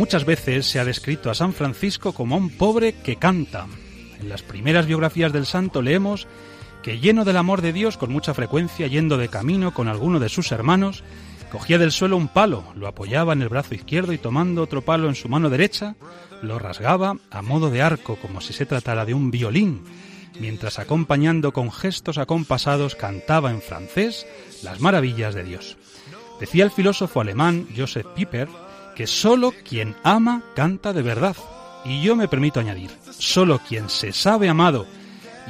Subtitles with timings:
[0.00, 3.66] Muchas veces se ha descrito a San Francisco como un pobre que canta.
[4.18, 6.26] En las primeras biografías del santo leemos
[6.82, 10.30] que lleno del amor de Dios, con mucha frecuencia yendo de camino con alguno de
[10.30, 11.04] sus hermanos,
[11.52, 15.06] cogía del suelo un palo, lo apoyaba en el brazo izquierdo y tomando otro palo
[15.06, 15.96] en su mano derecha,
[16.40, 19.82] lo rasgaba a modo de arco como si se tratara de un violín,
[20.40, 24.26] mientras acompañando con gestos acompasados cantaba en francés
[24.62, 25.76] las maravillas de Dios.
[26.40, 28.48] Decía el filósofo alemán Joseph Pieper
[29.00, 31.34] que sólo quien ama canta de verdad.
[31.86, 34.86] Y yo me permito añadir, sólo quien se sabe amado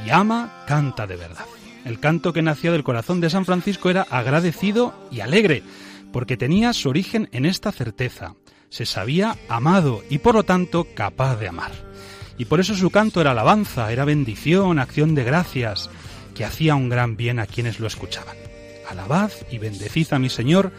[0.06, 1.46] y ama canta de verdad.
[1.84, 5.64] El canto que nació del corazón de San Francisco era agradecido y alegre,
[6.12, 8.36] porque tenía su origen en esta certeza.
[8.68, 11.72] Se sabía amado y por lo tanto capaz de amar.
[12.38, 15.90] Y por eso su canto era alabanza, era bendición, acción de gracias,
[16.36, 18.36] que hacía un gran bien a quienes lo escuchaban.
[18.88, 20.70] Alabad y bendecid a mi Señor,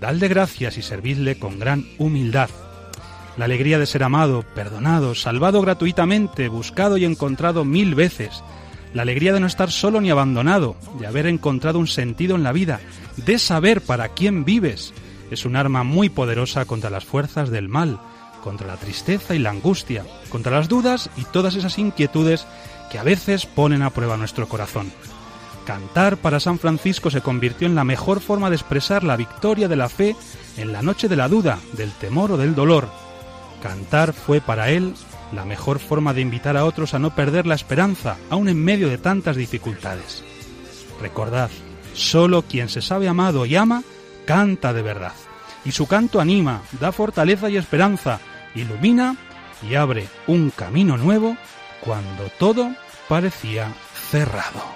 [0.00, 2.50] dadle gracias y servidle con gran humildad.
[3.36, 8.42] La alegría de ser amado, perdonado, salvado gratuitamente, buscado y encontrado mil veces.
[8.94, 12.52] La alegría de no estar solo ni abandonado, de haber encontrado un sentido en la
[12.52, 12.80] vida,
[13.16, 14.94] de saber para quién vives.
[15.30, 18.00] Es un arma muy poderosa contra las fuerzas del mal,
[18.42, 22.46] contra la tristeza y la angustia, contra las dudas y todas esas inquietudes
[22.90, 24.92] que a veces ponen a prueba nuestro corazón.
[25.66, 29.74] Cantar para San Francisco se convirtió en la mejor forma de expresar la victoria de
[29.74, 30.14] la fe
[30.56, 32.88] en la noche de la duda, del temor o del dolor.
[33.60, 34.94] Cantar fue para él
[35.32, 38.88] la mejor forma de invitar a otros a no perder la esperanza, aun en medio
[38.88, 40.22] de tantas dificultades.
[41.00, 41.50] Recordad,
[41.94, 43.82] solo quien se sabe amado y ama,
[44.24, 45.14] canta de verdad.
[45.64, 48.20] Y su canto anima, da fortaleza y esperanza,
[48.54, 49.16] ilumina
[49.68, 51.36] y abre un camino nuevo
[51.80, 52.70] cuando todo
[53.08, 53.72] parecía
[54.12, 54.75] cerrado.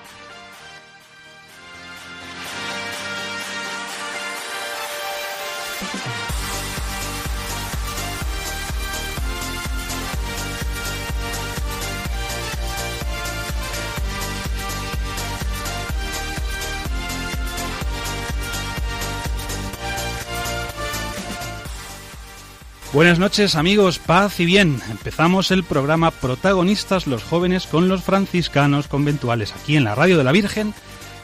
[22.93, 24.81] Buenas noches amigos, paz y bien.
[24.91, 30.25] Empezamos el programa Protagonistas los jóvenes con los franciscanos conventuales aquí en la Radio de
[30.25, 30.75] la Virgen,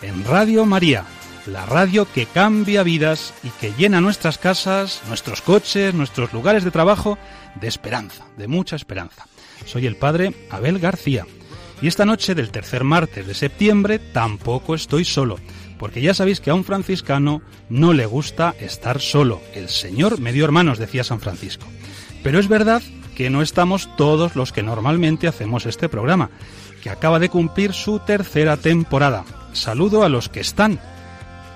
[0.01, 1.05] en Radio María,
[1.45, 6.71] la radio que cambia vidas y que llena nuestras casas, nuestros coches, nuestros lugares de
[6.71, 7.19] trabajo
[7.57, 9.27] de esperanza, de mucha esperanza.
[9.65, 11.27] Soy el padre Abel García
[11.83, 15.41] y esta noche del tercer martes de septiembre tampoco estoy solo
[15.79, 19.41] porque ya sabéis que a un franciscano no le gusta estar solo.
[19.55, 21.67] El Señor me dio hermanos, decía San Francisco.
[22.23, 22.83] Pero es verdad
[23.15, 26.31] que no estamos todos los que normalmente hacemos este programa,
[26.83, 29.25] que acaba de cumplir su tercera temporada.
[29.53, 30.79] Saludo a los que están.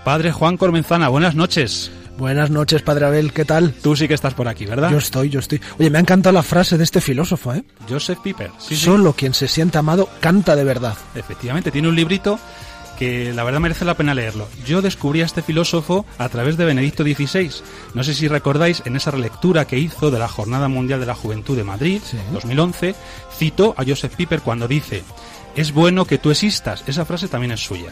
[0.04, 1.90] Padre Juan Cormenzana, buenas noches.
[2.16, 3.72] Buenas noches, Padre Abel, ¿qué tal?
[3.72, 4.90] Tú sí que estás por aquí, ¿verdad?
[4.90, 5.60] Yo estoy, yo estoy.
[5.78, 7.64] Oye, me ha encantado la frase de este filósofo, ¿eh?
[7.88, 8.50] Joseph Piper.
[8.58, 8.84] Sí, sí.
[8.84, 10.96] Solo quien se siente amado canta de verdad.
[11.14, 12.38] Efectivamente, tiene un librito
[13.00, 14.46] que la verdad merece la pena leerlo.
[14.66, 17.50] Yo descubrí a este filósofo a través de Benedicto XVI.
[17.94, 21.14] No sé si recordáis en esa relectura que hizo de la Jornada Mundial de la
[21.14, 22.18] Juventud de Madrid, Sí.
[22.30, 22.94] 2011,
[23.38, 25.02] citó a Joseph Piper cuando dice,
[25.56, 26.84] es bueno que tú existas.
[26.86, 27.90] Esa frase también es suya.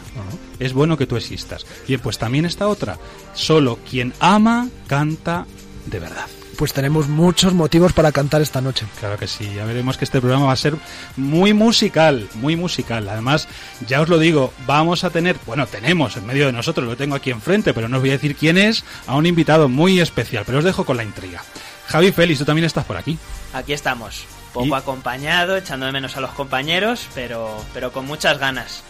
[0.59, 1.65] Es bueno que tú existas.
[1.87, 2.99] Bien, pues también esta otra.
[3.33, 5.47] Solo quien ama, canta
[5.87, 6.27] de verdad.
[6.59, 8.85] Pues tenemos muchos motivos para cantar esta noche.
[8.99, 10.75] Claro que sí, ya veremos que este programa va a ser
[11.15, 13.07] muy musical, muy musical.
[13.07, 13.47] Además,
[13.87, 17.15] ya os lo digo, vamos a tener, bueno, tenemos en medio de nosotros, lo tengo
[17.15, 20.43] aquí enfrente, pero no os voy a decir quién es, a un invitado muy especial,
[20.45, 21.41] pero os dejo con la intriga.
[21.87, 23.17] Javi Félix, tú también estás por aquí.
[23.53, 28.37] Aquí estamos, poco Y- acompañado, echando de menos a los compañeros, pero, pero con muchas
[28.37, 28.83] ganas.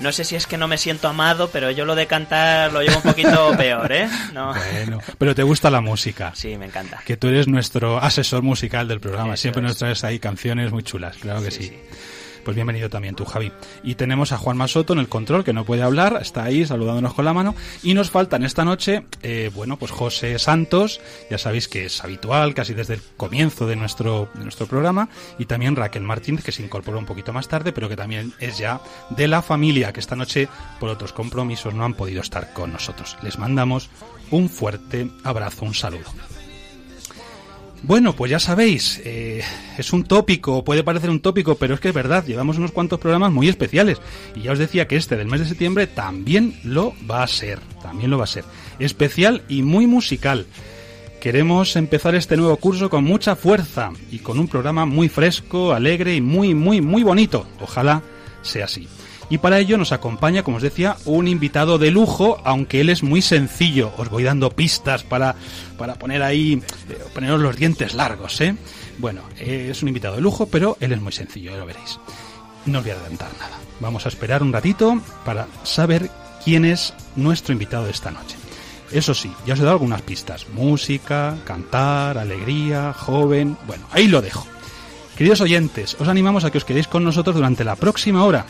[0.00, 2.80] No sé si es que no me siento amado, pero yo lo de cantar lo
[2.82, 4.08] llevo un poquito peor, ¿eh?
[4.32, 4.54] No.
[4.54, 6.32] Bueno, pero te gusta la música.
[6.34, 7.02] Sí, me encanta.
[7.04, 9.78] Que tú eres nuestro asesor musical del programa, Eso siempre nos es.
[9.78, 11.64] traes ahí canciones muy chulas, claro que sí.
[11.64, 11.78] Sí, sí.
[12.44, 13.52] Pues bienvenido también tú, Javi.
[13.82, 17.14] Y tenemos a Juan Masoto en el control, que no puede hablar, está ahí saludándonos
[17.14, 17.54] con la mano.
[17.82, 21.00] Y nos faltan esta noche, eh, bueno, pues José Santos,
[21.30, 25.08] ya sabéis que es habitual casi desde el comienzo de nuestro, de nuestro programa,
[25.38, 28.58] y también Raquel Martínez, que se incorporó un poquito más tarde, pero que también es
[28.58, 30.48] ya de la familia, que esta noche
[30.78, 33.16] por otros compromisos no han podido estar con nosotros.
[33.22, 33.90] Les mandamos
[34.30, 36.10] un fuerte abrazo, un saludo.
[37.82, 39.42] Bueno, pues ya sabéis, eh,
[39.78, 43.00] es un tópico, puede parecer un tópico, pero es que es verdad, llevamos unos cuantos
[43.00, 43.98] programas muy especiales.
[44.34, 47.58] Y ya os decía que este del mes de septiembre también lo va a ser,
[47.82, 48.44] también lo va a ser.
[48.78, 50.46] Especial y muy musical.
[51.20, 56.14] Queremos empezar este nuevo curso con mucha fuerza y con un programa muy fresco, alegre
[56.14, 57.46] y muy, muy, muy bonito.
[57.60, 58.02] Ojalá
[58.42, 58.88] sea así.
[59.30, 63.04] Y para ello nos acompaña, como os decía, un invitado de lujo, aunque él es
[63.04, 63.92] muy sencillo.
[63.96, 65.36] Os voy dando pistas para,
[65.78, 68.56] para poner ahí, eh, poneros los dientes largos, ¿eh?
[68.98, 72.00] Bueno, eh, es un invitado de lujo, pero él es muy sencillo, ya lo veréis.
[72.66, 73.56] No os voy a adelantar nada.
[73.78, 76.10] Vamos a esperar un ratito para saber
[76.44, 78.36] quién es nuestro invitado de esta noche.
[78.90, 80.48] Eso sí, ya os he dado algunas pistas.
[80.52, 83.56] Música, cantar, alegría, joven.
[83.68, 84.44] Bueno, ahí lo dejo.
[85.16, 88.46] Queridos oyentes, os animamos a que os quedéis con nosotros durante la próxima hora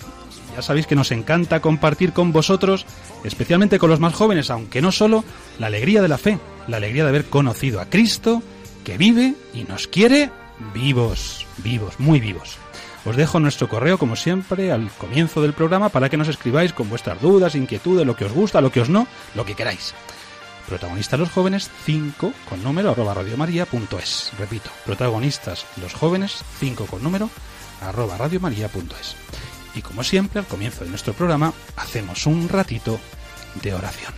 [0.54, 2.86] ya sabéis que nos encanta compartir con vosotros,
[3.24, 5.24] especialmente con los más jóvenes, aunque no solo,
[5.58, 8.42] la alegría de la fe, la alegría de haber conocido a Cristo,
[8.84, 10.30] que vive y nos quiere
[10.74, 12.58] vivos, vivos, muy vivos.
[13.04, 16.90] Os dejo nuestro correo, como siempre, al comienzo del programa para que nos escribáis con
[16.90, 19.94] vuestras dudas, inquietudes, lo que os gusta, lo que os no, lo que queráis.
[20.68, 24.32] Protagonistas los jóvenes 5 con número arroba radiomaria.es.
[24.38, 27.30] Repito, protagonistas los jóvenes 5 con número
[27.80, 29.16] arroba radiomaria.es.
[29.74, 32.98] Y como siempre, al comienzo de nuestro programa, hacemos un ratito
[33.62, 34.12] de oración.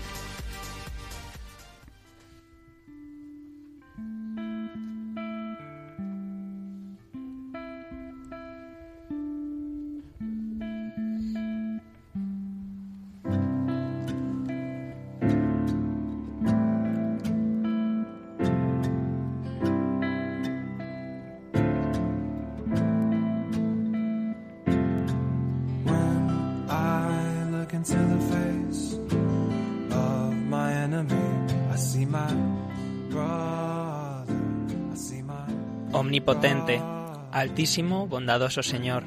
[36.02, 36.82] Omnipotente,
[37.30, 39.04] altísimo, bondadoso Señor,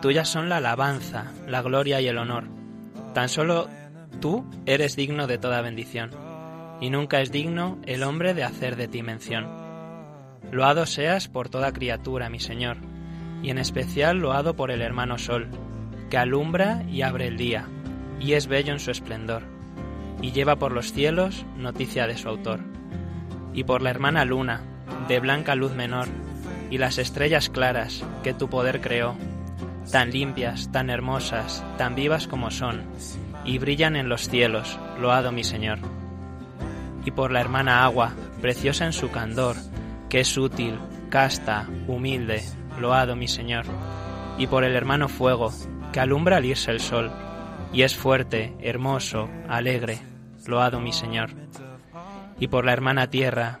[0.00, 2.44] tuyas son la alabanza, la gloria y el honor.
[3.12, 3.68] Tan solo
[4.18, 6.10] tú eres digno de toda bendición,
[6.80, 9.46] y nunca es digno el hombre de hacer de ti mención.
[10.50, 12.78] Loado seas por toda criatura, mi Señor,
[13.42, 15.48] y en especial loado por el hermano Sol,
[16.08, 17.68] que alumbra y abre el día,
[18.20, 19.42] y es bello en su esplendor,
[20.22, 22.60] y lleva por los cielos noticia de su autor,
[23.52, 24.62] y por la hermana Luna,
[25.08, 26.08] de blanca luz menor,
[26.72, 29.14] y las estrellas claras que tu poder creó,
[29.90, 32.84] tan limpias, tan hermosas, tan vivas como son,
[33.44, 35.80] y brillan en los cielos, loado mi Señor.
[37.04, 39.56] Y por la hermana agua, preciosa en su candor,
[40.08, 40.78] que es útil,
[41.10, 42.42] casta, humilde,
[42.80, 43.66] loado mi Señor.
[44.38, 45.52] Y por el hermano fuego,
[45.92, 47.12] que alumbra al irse el sol,
[47.70, 49.98] y es fuerte, hermoso, alegre,
[50.46, 51.34] loado mi Señor.
[52.40, 53.60] Y por la hermana tierra,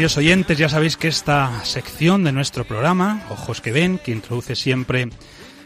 [0.00, 4.56] Queridos oyentes, ya sabéis que esta sección de nuestro programa, Ojos que ven, que introduce
[4.56, 5.10] siempre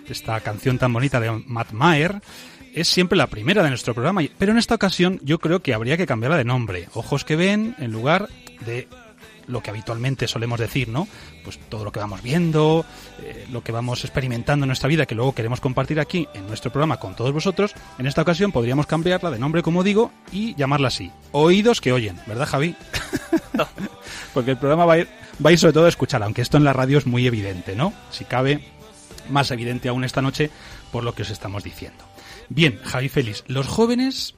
[0.08, 2.20] esta canción tan bonita de Matt Maher,
[2.74, 5.96] es siempre la primera de nuestro programa, pero en esta ocasión yo creo que habría
[5.96, 6.88] que cambiarla de nombre.
[6.94, 8.28] Ojos que ven en lugar
[8.66, 8.88] de
[9.46, 11.08] lo que habitualmente solemos decir, ¿no?
[11.42, 12.84] Pues todo lo que vamos viendo,
[13.22, 16.70] eh, lo que vamos experimentando en nuestra vida, que luego queremos compartir aquí en nuestro
[16.70, 17.74] programa con todos vosotros.
[17.98, 21.10] En esta ocasión podríamos cambiarla de nombre, como digo, y llamarla así.
[21.32, 22.74] Oídos que oyen, ¿verdad, Javi?
[24.34, 25.08] Porque el programa va a, ir,
[25.44, 27.76] va a ir sobre todo a escuchar, aunque esto en la radio es muy evidente,
[27.76, 27.92] ¿no?
[28.10, 28.64] Si cabe,
[29.30, 30.50] más evidente aún esta noche
[30.92, 32.04] por lo que os estamos diciendo.
[32.48, 34.34] Bien, Javi Félix, los jóvenes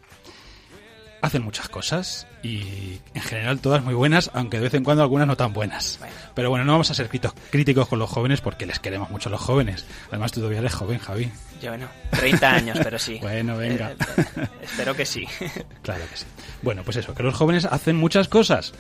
[1.23, 5.27] hacen muchas cosas y en general todas muy buenas, aunque de vez en cuando algunas
[5.27, 5.99] no tan buenas.
[6.35, 9.33] Pero bueno, no vamos a ser críticos con los jóvenes porque les queremos mucho a
[9.33, 9.85] los jóvenes.
[10.09, 11.31] Además, tú todavía eres joven, Javi.
[11.61, 13.19] Yo no, 30 años, pero sí.
[13.23, 13.91] bueno, venga.
[13.91, 13.97] Eh,
[14.37, 15.27] eh, espero que sí.
[15.83, 16.27] claro que sí.
[16.63, 18.73] Bueno, pues eso, que los jóvenes hacen muchas cosas.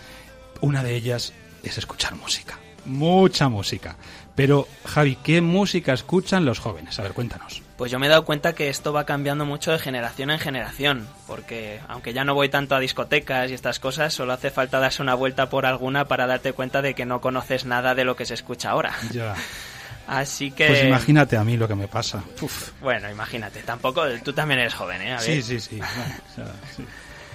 [0.61, 1.33] Una de ellas
[1.63, 2.59] es escuchar música.
[2.85, 3.97] Mucha música.
[4.37, 6.99] Pero, Javi, ¿qué música escuchan los jóvenes?
[7.01, 7.66] A ver, cuéntanos.
[7.77, 11.07] Pues yo me he dado cuenta que esto va cambiando mucho de generación en generación,
[11.27, 15.03] porque aunque ya no voy tanto a discotecas y estas cosas, solo hace falta darse
[15.03, 18.25] una vuelta por alguna para darte cuenta de que no conoces nada de lo que
[18.25, 18.95] se escucha ahora.
[19.13, 19.35] Ya.
[20.07, 20.69] Así que...
[20.69, 22.23] Pues imagínate a mí lo que me pasa.
[22.81, 23.61] Bueno, imagínate.
[23.63, 24.05] Tampoco...
[24.25, 25.17] Tú también eres joven, ¿eh?
[25.19, 25.81] Sí, sí, sí.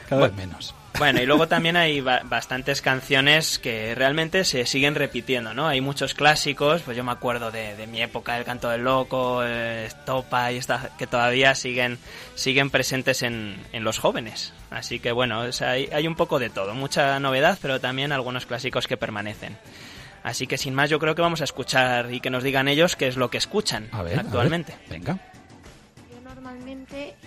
[0.07, 0.73] Cada vez menos.
[0.97, 5.67] Bueno, y luego también hay bastantes canciones que realmente se siguen repitiendo, ¿no?
[5.67, 10.51] Hay muchos clásicos, pues yo me acuerdo de, mi época, El Canto del Loco, Estopa
[10.51, 11.97] y esta, que todavía siguen,
[12.35, 14.53] siguen presentes en, en los jóvenes.
[14.69, 18.87] Así que bueno, hay, hay un poco de todo, mucha novedad, pero también algunos clásicos
[18.87, 19.57] que permanecen.
[20.23, 22.95] Así que sin más, yo creo que vamos a escuchar y que nos digan ellos
[22.95, 24.75] qué es lo que escuchan actualmente.
[24.89, 25.17] Venga.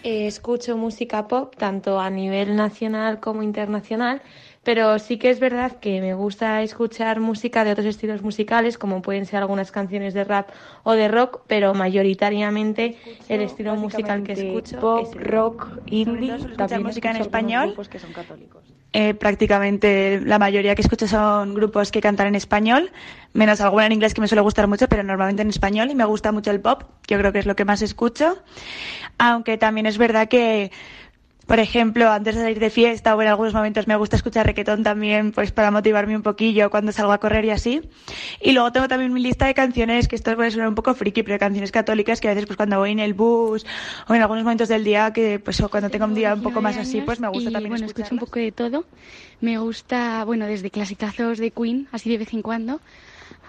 [0.03, 4.23] Eh, escucho música pop tanto a nivel nacional como internacional,
[4.63, 9.03] pero sí que es verdad que me gusta escuchar música de otros estilos musicales, como
[9.03, 10.49] pueden ser algunas canciones de rap
[10.83, 12.97] o de rock, pero mayoritariamente
[13.29, 17.75] el estilo musical que escucho pop, es rock, indie, también música en español.
[17.91, 18.65] que son católicos.
[18.97, 22.93] Eh, prácticamente la mayoría que escucho son grupos que cantan en español,
[23.33, 26.05] menos alguna en inglés que me suele gustar mucho, pero normalmente en español y me
[26.05, 28.39] gusta mucho el pop, yo creo que es lo que más escucho.
[29.19, 30.71] Aunque también es verdad que,
[31.47, 34.83] por ejemplo, antes de salir de fiesta o en algunos momentos me gusta escuchar requetón
[34.83, 37.83] también, pues para motivarme un poquillo cuando salgo a correr y así.
[38.41, 41.23] Y luego tengo también mi lista de canciones, que esto puede sonar un poco friki,
[41.23, 43.67] pero canciones católicas que a veces pues cuando voy en el bus
[44.09, 46.63] o en algunos momentos del día que pues o cuando tengo un día un poco
[46.63, 48.87] más así, pues me gusta también bueno, escucho un poco de todo.
[49.41, 52.81] Me gusta, bueno, desde clasicazos de Queen, así de vez en cuando,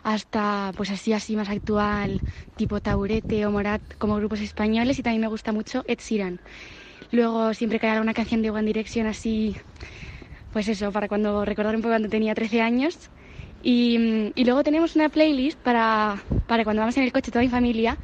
[0.03, 2.23] hasta pues así así más actual,
[2.57, 6.41] tipo Taburete o Morat, como grupos españoles y también me gusta mucho Ed Sheeran.
[7.15, 9.55] Luego siempre que hay alguna canción de One Direction así,
[10.51, 13.09] pues eso, para cuando recordar un poco cuando tenía 13 años.
[13.63, 17.49] Y, y luego tenemos una playlist para, para cuando vamos en el coche toda mi
[17.49, 17.97] familia,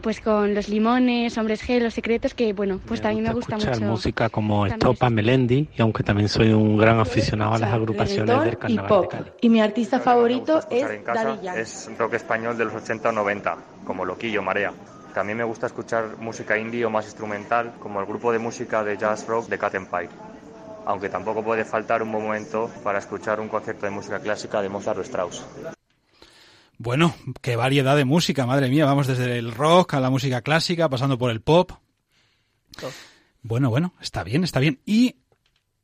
[0.00, 3.80] pues con los limones, hombres G, los secretos, que bueno, pues también me gusta escuchar
[3.80, 3.90] mucho.
[3.90, 8.54] música como Estopa, Melendi, y aunque también soy un gran aficionado a las agrupaciones del
[8.54, 9.02] y carnaval pop.
[9.02, 9.30] de Cali.
[9.40, 11.60] Y mi artista favorito es Daddy Yankee.
[11.60, 14.72] es rock español de los 80 o 90, como Loquillo, Marea.
[15.14, 18.96] También me gusta escuchar música indie o más instrumental, como el grupo de música de
[18.96, 20.08] jazz rock de Cat Empire.
[20.86, 24.98] Aunque tampoco puede faltar un momento para escuchar un concierto de música clásica de Mozart
[24.98, 25.44] o Strauss.
[26.78, 28.86] Bueno, qué variedad de música, madre mía.
[28.86, 31.72] Vamos desde el rock a la música clásica, pasando por el pop.
[33.42, 34.80] Bueno, bueno, está bien, está bien.
[34.84, 35.16] Y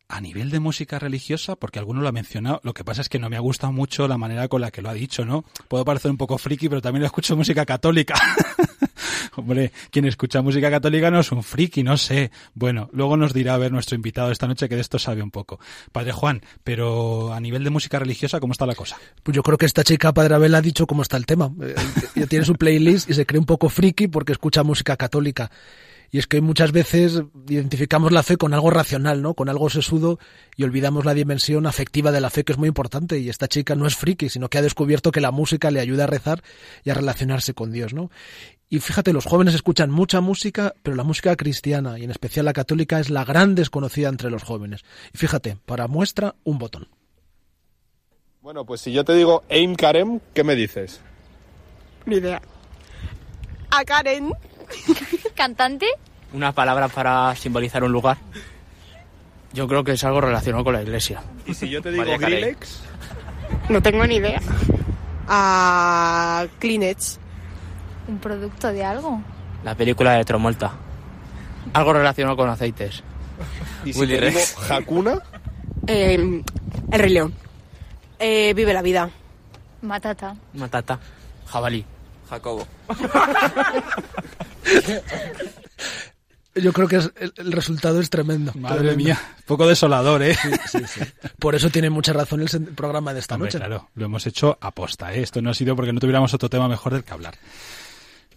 [0.08, 3.18] a nivel de música religiosa, porque alguno lo ha mencionado, lo que pasa es que
[3.18, 5.44] no me ha gustado mucho la manera con la que lo ha dicho, ¿no?
[5.68, 8.14] Puedo parecer un poco friki, pero también escucho música católica.
[9.36, 12.30] Hombre, quien escucha música católica no es un friki, no sé.
[12.54, 15.30] Bueno, luego nos dirá a ver nuestro invitado esta noche que de esto sabe un
[15.30, 15.60] poco.
[15.92, 18.96] Padre Juan, pero a nivel de música religiosa, ¿cómo está la cosa?
[19.22, 21.50] Pues yo creo que esta chica, Padre Abel, ha dicho cómo está el tema.
[21.62, 21.74] Eh,
[22.16, 25.50] Ella tiene su playlist y se cree un poco friki porque escucha música católica.
[26.10, 29.34] Y es que muchas veces identificamos la fe con algo racional, ¿no?
[29.34, 30.18] Con algo sesudo
[30.56, 33.18] y olvidamos la dimensión afectiva de la fe que es muy importante.
[33.18, 36.04] Y esta chica no es friki, sino que ha descubierto que la música le ayuda
[36.04, 36.42] a rezar
[36.82, 38.10] y a relacionarse con Dios, ¿no?
[38.70, 42.52] Y fíjate, los jóvenes escuchan mucha música, pero la música cristiana y en especial la
[42.52, 44.84] católica es la gran desconocida entre los jóvenes.
[45.12, 46.88] Y fíjate, para muestra, un botón.
[48.40, 51.00] Bueno, pues si yo te digo Aim Karem, ¿qué me dices?
[52.06, 52.40] Ni idea.
[53.70, 54.32] A Karen.
[55.38, 55.86] ¿Cantante?
[56.32, 58.16] Una palabra para simbolizar un lugar.
[59.52, 61.22] Yo creo que es algo relacionado con la iglesia.
[61.46, 62.40] Y si yo te digo María Carey.
[62.40, 62.82] Grillex,
[63.68, 64.40] No tengo ni idea.
[65.28, 67.20] A Kleenex.
[68.08, 69.22] ¿Un producto de algo?
[69.62, 70.72] La película de Tromolta.
[71.72, 73.04] Algo relacionado con aceites.
[73.84, 74.56] y si Willy te digo Rex.
[74.72, 75.22] Hakuna,
[75.86, 76.42] Eh,
[76.90, 77.32] el Rey León.
[78.18, 79.08] Eh, vive la vida.
[79.82, 80.34] Matata.
[80.54, 80.98] Matata.
[81.46, 81.84] Jabalí.
[82.28, 82.66] Jacobo.
[86.54, 88.52] Yo creo que es- el, resultado es tremendo.
[88.56, 89.04] Madre Tremendo.
[89.04, 90.36] mía, poco desolador, ¿eh?
[90.66, 91.00] Sí, sí.
[91.38, 93.58] Por eso tiene mucha razón el programa de esta Hombre, noche.
[93.58, 95.22] claro, lo hemos hecho aposta, ¿eh?
[95.22, 97.34] Esto no ha sido porque no tuviéramos otro tema mejor del que hablar.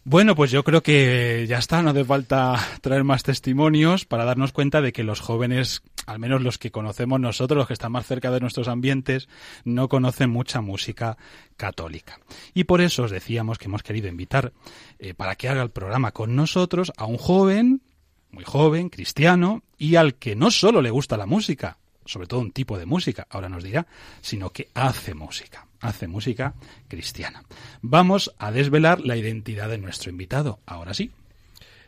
[0.03, 4.51] Bueno, pues yo creo que ya está, no hace falta traer más testimonios para darnos
[4.51, 8.07] cuenta de que los jóvenes, al menos los que conocemos nosotros, los que están más
[8.07, 9.29] cerca de nuestros ambientes,
[9.63, 11.17] no conocen mucha música
[11.55, 12.19] católica.
[12.55, 14.53] Y por eso os decíamos que hemos querido invitar
[14.97, 17.83] eh, para que haga el programa con nosotros a un joven,
[18.31, 22.51] muy joven, cristiano, y al que no solo le gusta la música, sobre todo un
[22.51, 23.85] tipo de música, ahora nos dirá,
[24.21, 26.53] sino que hace música, hace música
[26.87, 27.43] cristiana.
[27.81, 31.11] Vamos a desvelar la identidad de nuestro invitado, ahora sí.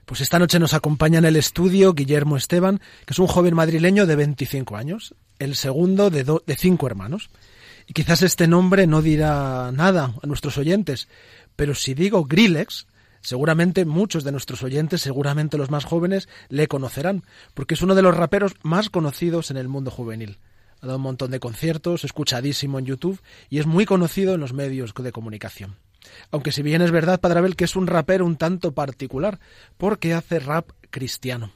[0.05, 4.05] Pues esta noche nos acompaña en el estudio Guillermo Esteban, que es un joven madrileño
[4.05, 7.29] de 25 años, el segundo de, do- de cinco hermanos.
[7.87, 11.07] Y quizás este nombre no dirá nada a nuestros oyentes,
[11.55, 12.87] pero si digo Grillex,
[13.21, 17.23] seguramente muchos de nuestros oyentes, seguramente los más jóvenes, le conocerán,
[17.53, 20.37] porque es uno de los raperos más conocidos en el mundo juvenil.
[20.83, 24.51] Ha dado un montón de conciertos, escuchadísimo en YouTube y es muy conocido en los
[24.51, 25.77] medios de comunicación.
[26.29, 29.39] Aunque si bien es verdad, Padre Abel, que es un rapero un tanto particular,
[29.77, 31.53] porque hace rap cristiano.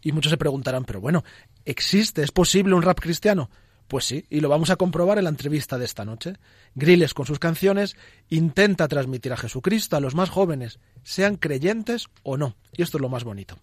[0.00, 1.24] Y muchos se preguntarán, pero bueno,
[1.64, 2.22] ¿existe?
[2.22, 3.50] ¿Es posible un rap cristiano?
[3.88, 6.34] Pues sí, y lo vamos a comprobar en la entrevista de esta noche.
[6.76, 7.96] Grilles con sus canciones
[8.28, 12.54] intenta transmitir a Jesucristo a los más jóvenes, sean creyentes o no.
[12.76, 13.58] Y esto es lo más bonito.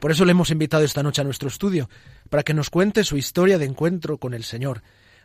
[0.00, 1.88] Por eso le hemos invitado esta noche a nuestro estudio,
[2.30, 4.82] para que nos cuente su historia de encuentro con el Señor,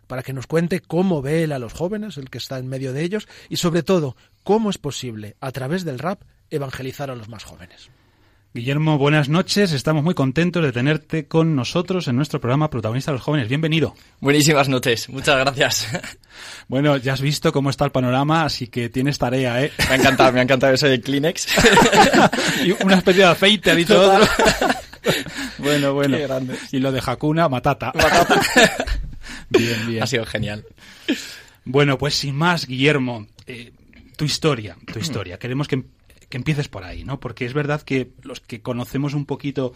[0.07, 2.93] para que nos cuente cómo ve él a los jóvenes, el que está en medio
[2.93, 7.29] de ellos, y sobre todo, cómo es posible, a través del rap, evangelizar a los
[7.29, 7.89] más jóvenes.
[8.55, 9.71] Guillermo, buenas noches.
[9.71, 13.49] Estamos muy contentos de tenerte con nosotros en nuestro programa Protagonista de los Jóvenes.
[13.49, 13.95] Bienvenido.
[14.19, 15.87] Buenísimas noches, muchas gracias.
[16.67, 19.71] Bueno, ya has visto cómo está el panorama, así que tienes tarea, ¿eh?
[19.77, 21.47] Me ha encantado, me ha encantado eso de Kleenex.
[22.65, 24.25] y una especie de aceite, ha dicho otro.
[25.59, 26.17] bueno, bueno.
[26.17, 26.57] Qué grande.
[26.71, 27.91] Y lo de Hakuna, Matata.
[27.93, 28.41] Matata.
[29.49, 30.03] bien, bien.
[30.03, 30.65] Ha sido genial.
[31.65, 33.71] Bueno, pues sin más, Guillermo, eh,
[34.15, 35.37] tu historia, tu historia.
[35.37, 35.83] Queremos que,
[36.33, 37.19] que empieces por ahí, ¿no?
[37.19, 39.71] Porque es verdad que los que conocemos un poquito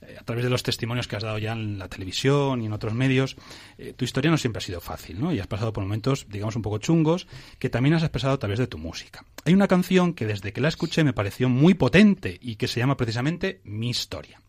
[0.00, 2.72] eh, a través de los testimonios que has dado ya en la televisión y en
[2.72, 3.36] otros medios,
[3.76, 5.34] eh, tu historia no siempre ha sido fácil, ¿no?
[5.34, 7.26] Y has pasado por momentos, digamos, un poco chungos,
[7.58, 9.26] que también has expresado a través de tu música.
[9.44, 12.80] Hay una canción que desde que la escuché me pareció muy potente y que se
[12.80, 14.40] llama precisamente Mi historia.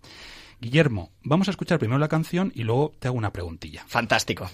[0.61, 3.83] Guillermo, vamos a escuchar primero la canción y luego te hago una preguntilla.
[3.85, 4.49] Fantástico.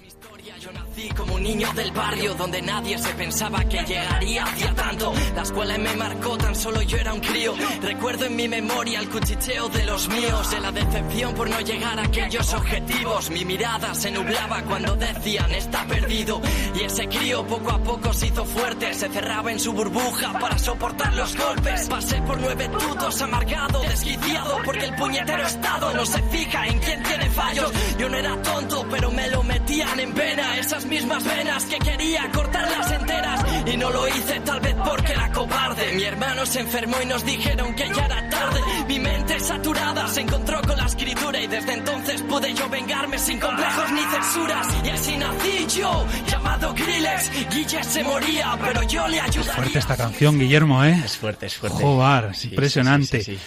[0.46, 5.12] Yo nací como un niño del barrio donde nadie se pensaba que llegaría hacia tanto.
[5.36, 7.56] La escuela me marcó, tan solo yo era un crío.
[7.82, 12.00] Recuerdo en mi memoria el cuchicheo de los míos, de la decepción por no llegar
[12.00, 13.32] a aquellos objetivos.
[13.32, 16.40] Mi mirada se nublaba cuando decían está perdido.
[16.76, 20.60] Y ese crío poco a poco se hizo fuerte, se cerraba en su burbuja para
[20.60, 21.90] soportar los golpes.
[21.90, 27.02] Pasé por nueve tutos, amargado, desquiciado, porque el puñetero estado no se fija en quién
[27.02, 27.72] tiene fallos.
[27.98, 30.58] Yo no era tonto, pero me lo metían en pena.
[30.58, 33.42] Esas mismas venas que quería cortarlas enteras.
[33.68, 35.94] Y no lo hice tal vez porque era cobarde.
[35.96, 38.60] Mi hermano se enfermó y nos dijeron que ya era tarde.
[38.88, 43.40] Mi mente saturada se encontró con la escritura y desde entonces pude yo vengarme sin
[43.40, 44.68] complejos ni censuras.
[44.84, 47.32] Y así nací yo, llamado Grillex.
[47.54, 49.54] Guille se moría, pero yo le ayudaría.
[49.54, 51.02] Fuerte esta canción, Guillermo, ¿eh?
[51.06, 51.82] Es fuerte, es fuerte.
[51.84, 53.20] Joder, Sí, impresionante.
[53.24, 53.42] sí, sí, sí,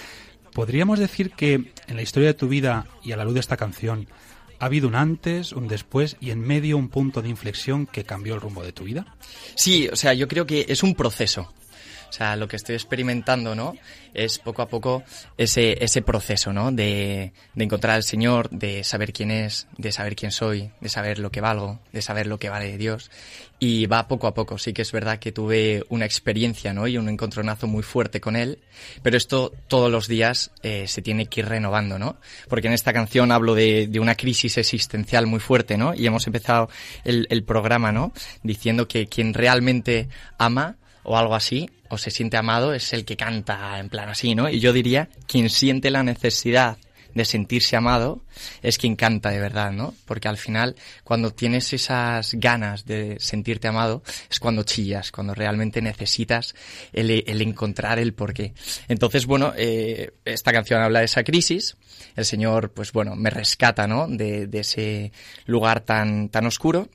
[0.53, 1.55] ¿Podríamos decir que
[1.87, 4.09] en la historia de tu vida y a la luz de esta canción
[4.59, 8.35] ha habido un antes, un después y en medio un punto de inflexión que cambió
[8.35, 9.07] el rumbo de tu vida?
[9.55, 11.53] Sí, o sea, yo creo que es un proceso.
[12.09, 13.77] O sea, lo que estoy experimentando, ¿no?
[14.15, 15.03] Es poco a poco
[15.37, 16.73] ese, ese proceso, ¿no?
[16.73, 21.19] De, de encontrar al Señor, de saber quién es, de saber quién soy, de saber
[21.19, 23.11] lo que valgo, de saber lo que vale Dios.
[23.61, 24.57] Y va poco a poco.
[24.59, 26.87] Sí que es verdad que tuve una experiencia, ¿no?
[26.87, 28.61] Y un encontronazo muy fuerte con Él.
[29.03, 32.19] Pero esto todos los días eh, se tiene que ir renovando, ¿no?
[32.49, 35.95] Porque en esta canción hablo de, de una crisis existencial muy fuerte, ¿no?
[35.95, 36.69] Y hemos empezado
[37.05, 38.13] el, el programa, ¿no?
[38.43, 40.77] Diciendo que quien realmente ama
[41.09, 44.51] o algo así, o se siente amado, es el que canta en plan así, ¿no?
[44.51, 46.77] Y yo diría, quien siente la necesidad
[47.15, 48.21] de sentirse amado
[48.63, 49.95] es quien canta de verdad, ¿no?
[50.05, 55.81] Porque al final, cuando tienes esas ganas de sentirte amado, es cuando chillas, cuando realmente
[55.81, 56.55] necesitas
[56.93, 58.53] el, encontrar el porqué.
[58.89, 61.79] Entonces, bueno, eh, esta canción habla de esa crisis.
[62.17, 64.07] El Señor, pues bueno, me rescata, ¿no?
[64.09, 65.13] De, de ese
[65.47, 66.91] lugar tan, tan oscuro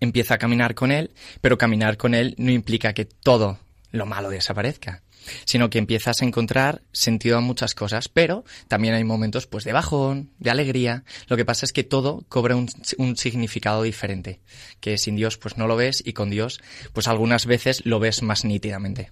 [0.00, 3.58] empieza a caminar con él, pero caminar con él no implica que todo
[3.90, 5.02] lo malo desaparezca.
[5.44, 9.74] sino que empiezas a encontrar sentido a muchas cosas, pero también hay momentos pues de
[9.74, 11.04] bajón, de alegría.
[11.26, 12.68] Lo que pasa es que todo cobra un,
[13.16, 14.40] significado diferente,
[14.80, 16.60] que sin Dios pues no lo ves y con Dios
[16.94, 19.10] pues algunas veces lo ves más nítidamente.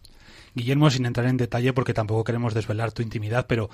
[0.54, 3.68] Guillermo, sin entrar en detalle porque tampoco queremos desvelar tu intimidad, pero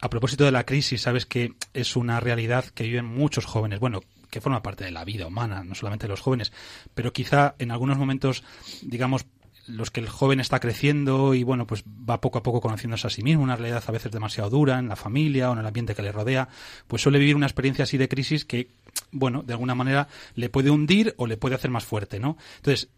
[0.00, 3.80] a propósito de la crisis, sabes que es una realidad que viven muchos jóvenes.
[3.80, 4.02] Bueno,
[4.32, 6.52] que forma parte de la vida humana, no solamente de los jóvenes,
[6.94, 8.42] pero quizá en algunos momentos,
[8.80, 9.26] digamos,
[9.66, 13.10] los que el joven está creciendo y bueno, pues va poco a poco conociéndose a
[13.10, 15.94] sí mismo, una realidad a veces demasiado dura en la familia o en el ambiente
[15.94, 16.48] que le rodea,
[16.88, 18.70] pues suele vivir una experiencia así de crisis que,
[19.10, 22.38] bueno, de alguna manera le puede hundir o le puede hacer más fuerte, ¿no?
[22.56, 22.88] Entonces,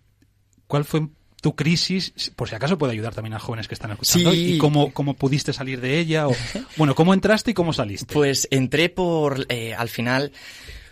[0.68, 1.08] ¿cuál fue
[1.42, 4.54] tu crisis, por si acaso puede ayudar también a jóvenes que están escuchando, Sí.
[4.54, 6.34] y cómo, cómo pudiste salir de ella, o
[6.78, 8.14] bueno, cómo entraste y cómo saliste.
[8.14, 10.32] Pues entré por, eh, al final,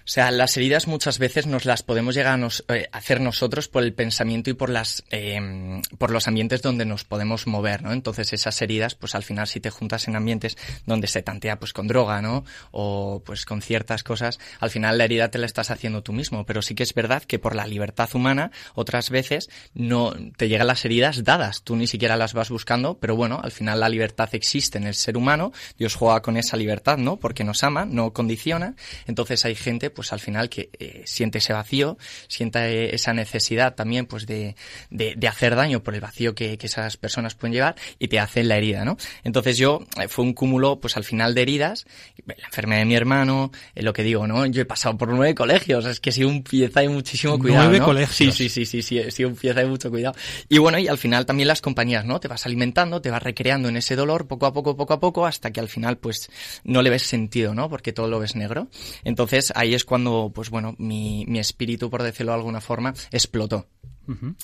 [0.04, 3.68] o sea, las heridas muchas veces nos las podemos llegar a nos- eh, hacer nosotros
[3.68, 7.92] por el pensamiento y por las, eh, por los ambientes donde nos podemos mover, ¿no?
[7.92, 11.72] Entonces esas heridas, pues al final si te juntas en ambientes donde se tantea pues
[11.72, 12.44] con droga, ¿no?
[12.70, 16.44] O pues con ciertas cosas, al final la herida te la estás haciendo tú mismo.
[16.46, 20.66] Pero sí que es verdad que por la libertad humana, otras veces no te llegan
[20.66, 21.62] las heridas dadas.
[21.62, 24.94] Tú ni siquiera las vas buscando, pero bueno, al final la libertad existe en el
[24.94, 25.52] ser humano.
[25.78, 27.16] Dios juega con esa libertad, ¿no?
[27.18, 28.74] Porque nos ama, no condiciona.
[29.06, 31.96] Entonces hay gente, pues al final que eh, siente ese vacío,
[32.28, 34.56] sienta eh, esa necesidad también, pues de,
[34.90, 38.18] de, de hacer daño por el vacío que, que esas personas pueden llevar y te
[38.18, 38.96] hacen la herida, ¿no?
[39.24, 41.86] Entonces yo, eh, fue un cúmulo, pues al final de heridas,
[42.26, 44.46] la enfermedad de mi hermano, eh, lo que digo, ¿no?
[44.46, 47.64] Yo he pasado por nueve colegios, es que he sido un pieza de muchísimo cuidado,
[47.64, 47.84] Nueve ¿no?
[47.86, 48.16] colegios.
[48.16, 50.14] Sí, sí, sí, sí, sí, he sido un pieza de mucho cuidado.
[50.48, 52.20] Y bueno, y al final también las compañías, ¿no?
[52.20, 55.26] Te vas alimentando, te vas recreando en ese dolor poco a poco, poco a poco,
[55.26, 56.30] hasta que al final, pues,
[56.64, 57.68] no le ves sentido, ¿no?
[57.68, 58.68] Porque todo lo ves negro.
[59.04, 63.66] Entonces, ahí es cuando, pues bueno, mi, mi espíritu, por decirlo de alguna forma, explotó.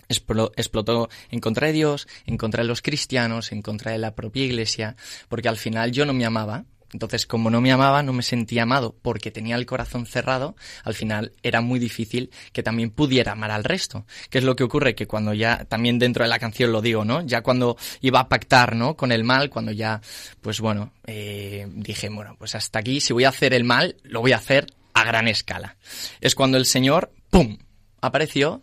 [0.09, 4.14] Explo- explotó en contra de Dios, en contra de los cristianos, en contra de la
[4.14, 4.96] propia iglesia,
[5.29, 6.64] porque al final yo no me amaba.
[6.90, 10.94] Entonces, como no me amaba, no me sentía amado porque tenía el corazón cerrado, al
[10.94, 14.07] final era muy difícil que también pudiera amar al resto.
[14.31, 14.94] ¿Qué es lo que ocurre?
[14.94, 17.20] Que cuando ya, también dentro de la canción lo digo, ¿no?
[17.27, 18.96] Ya cuando iba a pactar, ¿no?
[18.96, 20.01] Con el mal, cuando ya,
[20.40, 24.22] pues bueno, eh, dije, bueno, pues hasta aquí, si voy a hacer el mal, lo
[24.22, 24.66] voy a hacer
[25.01, 25.77] a gran escala.
[26.21, 27.59] Es cuando el Señor, ¡pum!,
[28.01, 28.63] apareció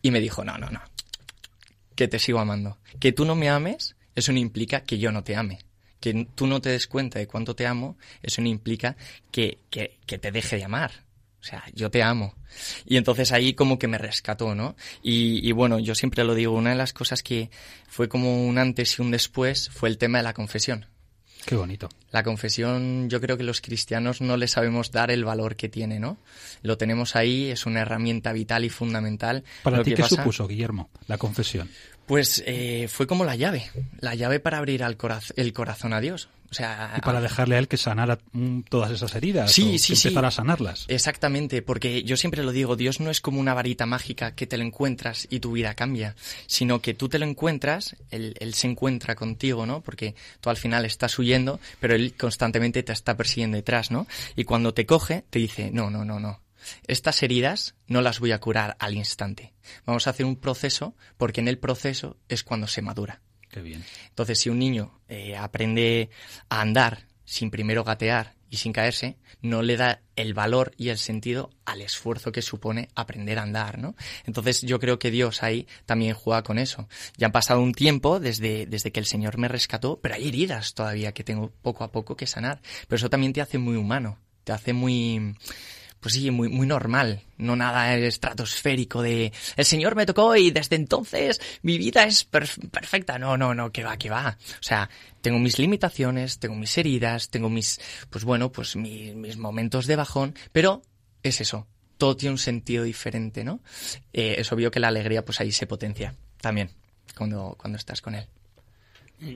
[0.00, 0.80] y me dijo, no, no, no,
[1.94, 2.78] que te sigo amando.
[3.00, 5.58] Que tú no me ames, eso no implica que yo no te ame.
[6.00, 8.96] Que tú no te des cuenta de cuánto te amo, eso no implica
[9.30, 11.04] que, que, que te deje de amar.
[11.40, 12.34] O sea, yo te amo.
[12.86, 14.76] Y entonces ahí como que me rescató, ¿no?
[15.02, 17.50] Y, y bueno, yo siempre lo digo, una de las cosas que
[17.88, 20.86] fue como un antes y un después fue el tema de la confesión.
[21.44, 21.88] Qué bonito.
[22.10, 25.98] La confesión, yo creo que los cristianos no le sabemos dar el valor que tiene,
[25.98, 26.18] ¿no?
[26.62, 29.42] Lo tenemos ahí, es una herramienta vital y fundamental.
[29.62, 31.68] ¿Para Lo ti que qué pasa- supuso, Guillermo, la confesión?
[32.06, 36.00] Pues eh, fue como la llave, la llave para abrir al coraz- el corazón a
[36.00, 36.28] Dios.
[36.52, 38.18] O sea, Y para dejarle a él que sanara
[38.68, 39.50] todas esas heridas.
[39.50, 40.08] Sí, o sí, que sí.
[40.08, 40.84] empezara a sanarlas.
[40.88, 44.58] Exactamente, porque yo siempre lo digo, Dios no es como una varita mágica que te
[44.58, 46.14] lo encuentras y tu vida cambia,
[46.46, 49.80] sino que tú te lo encuentras, él, él se encuentra contigo, ¿no?
[49.80, 54.06] Porque tú al final estás huyendo, pero Él constantemente te está persiguiendo detrás, ¿no?
[54.36, 56.42] Y cuando te coge, te dice, no, no, no, no.
[56.86, 59.52] Estas heridas no las voy a curar al instante.
[59.84, 63.20] Vamos a hacer un proceso, porque en el proceso es cuando se madura.
[63.52, 63.84] Qué bien.
[64.08, 66.08] Entonces, si un niño eh, aprende
[66.48, 70.96] a andar sin primero gatear y sin caerse, no le da el valor y el
[70.96, 73.94] sentido al esfuerzo que supone aprender a andar, ¿no?
[74.24, 76.88] Entonces, yo creo que Dios ahí también juega con eso.
[77.18, 80.72] Ya han pasado un tiempo desde, desde que el Señor me rescató, pero hay heridas
[80.72, 82.62] todavía que tengo poco a poco que sanar.
[82.88, 85.34] Pero eso también te hace muy humano, te hace muy
[86.02, 90.76] pues sí, muy, muy normal, no nada estratosférico de el Señor me tocó y desde
[90.76, 93.18] entonces mi vida es perf- perfecta.
[93.18, 94.36] No, no, no, que va, que va.
[94.38, 99.36] O sea, tengo mis limitaciones, tengo mis heridas, tengo mis, pues bueno, pues mi- mis
[99.36, 100.82] momentos de bajón, pero
[101.22, 103.60] es eso, todo tiene un sentido diferente, ¿no?
[104.12, 106.70] Eh, es obvio que la alegría pues ahí se potencia también
[107.16, 108.26] cuando, cuando estás con él.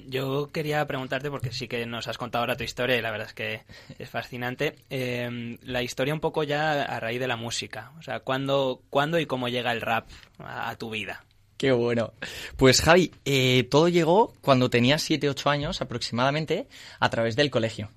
[0.08, 3.28] Yo quería preguntarte, porque sí que nos has contado ahora tu historia y la verdad
[3.28, 3.62] es que
[3.98, 7.92] es fascinante, eh, la historia un poco ya a raíz de la música.
[7.98, 11.24] O sea, ¿cuándo, cuándo y cómo llega el rap a, a tu vida?
[11.56, 12.12] Qué bueno.
[12.56, 16.66] Pues Javi, eh, todo llegó cuando tenía 7, 8 años aproximadamente
[17.00, 17.90] a través del colegio.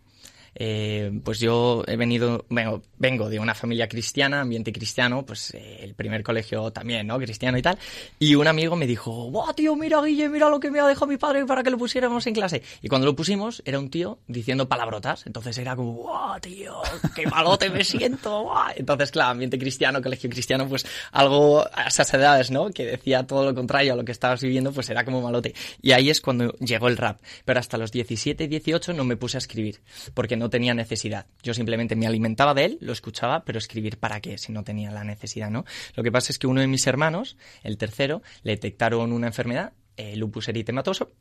[0.56, 5.80] Eh, pues yo he venido, vengo, vengo de una familia cristiana, ambiente cristiano, pues eh,
[5.82, 7.18] el primer colegio también, ¿no?
[7.18, 7.78] Cristiano y tal.
[8.20, 11.08] Y un amigo me dijo, ¡Buah, tío, mira, Guille, mira lo que me ha dejado
[11.08, 12.64] mi padre para que lo pusiéramos en clase!
[12.82, 15.26] Y cuando lo pusimos, era un tío diciendo palabrotas.
[15.26, 16.82] Entonces era como, ¡Buah, tío,
[17.16, 18.52] qué malote me siento!
[18.76, 22.70] Entonces, claro, ambiente cristiano, colegio cristiano, pues algo a esas edades, ¿no?
[22.72, 25.54] Que decía todo lo contrario a lo que estabas viviendo, pues era como malote.
[25.82, 27.22] Y ahí es cuando llegó el rap.
[27.46, 29.82] Pero hasta los 17, 18 no me puse a escribir,
[30.14, 31.28] porque no tenía necesidad.
[31.44, 34.92] Yo simplemente me alimentaba de él, lo escuchaba, pero escribir para qué, si no tenía
[34.92, 35.66] la necesidad, ¿no?
[35.96, 39.74] Lo que pasa es que uno de mis hermanos, el tercero, le detectaron una enfermedad,
[39.98, 41.12] eh, lupus eritematoso,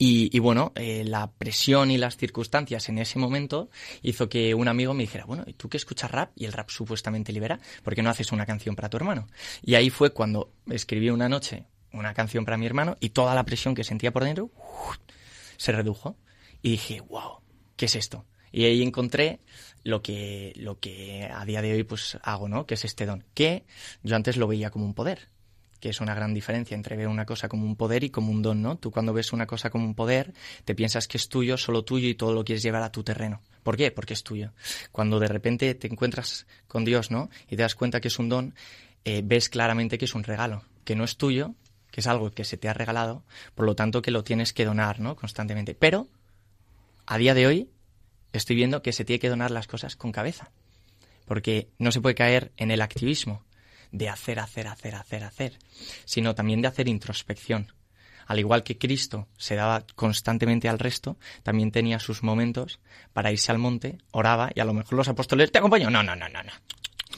[0.00, 3.68] y, bueno, eh, la presión y las circunstancias en ese momento
[4.02, 6.68] hizo que un amigo me dijera, bueno, ¿y tú que escuchas rap y el rap
[6.70, 7.58] supuestamente libera?
[7.82, 9.26] ¿Por qué no haces una canción para tu hermano?
[9.62, 13.44] Y ahí fue cuando escribí una noche una canción para mi hermano y toda la
[13.44, 14.50] presión que sentía por dentro
[15.56, 16.16] se redujo.
[16.62, 17.40] Y dije, wow,
[17.78, 18.26] ¿qué es esto?
[18.52, 19.40] Y ahí encontré
[19.84, 22.66] lo que, lo que a día de hoy pues hago, ¿no?
[22.66, 23.24] Que es este don.
[23.32, 23.64] Que
[24.02, 25.28] yo antes lo veía como un poder
[25.80, 28.42] que es una gran diferencia entre ver una cosa como un poder y como un
[28.42, 28.76] don, ¿no?
[28.76, 32.08] Tú cuando ves una cosa como un poder, te piensas que es tuyo, solo tuyo
[32.08, 33.40] y todo lo quieres llevar a tu terreno.
[33.62, 33.90] ¿Por qué?
[33.90, 34.52] Porque es tuyo.
[34.92, 37.30] Cuando de repente te encuentras con Dios, ¿no?
[37.46, 38.54] Y te das cuenta que es un don,
[39.04, 41.54] eh, ves claramente que es un regalo, que no es tuyo,
[41.90, 43.22] que es algo que se te ha regalado,
[43.54, 45.16] por lo tanto que lo tienes que donar, ¿no?
[45.16, 45.74] Constantemente.
[45.74, 46.08] Pero,
[47.10, 47.70] a día de hoy,
[48.34, 50.50] estoy viendo que se tiene que donar las cosas con cabeza.
[51.24, 53.46] Porque no se puede caer en el activismo
[53.92, 55.58] de hacer, hacer, hacer, hacer, hacer,
[56.04, 57.72] sino también de hacer introspección.
[58.26, 62.78] Al igual que Cristo se daba constantemente al resto, también tenía sus momentos
[63.14, 65.90] para irse al monte, oraba y a lo mejor los apóstoles te acompañan.
[65.90, 66.52] No, no, no, no, no.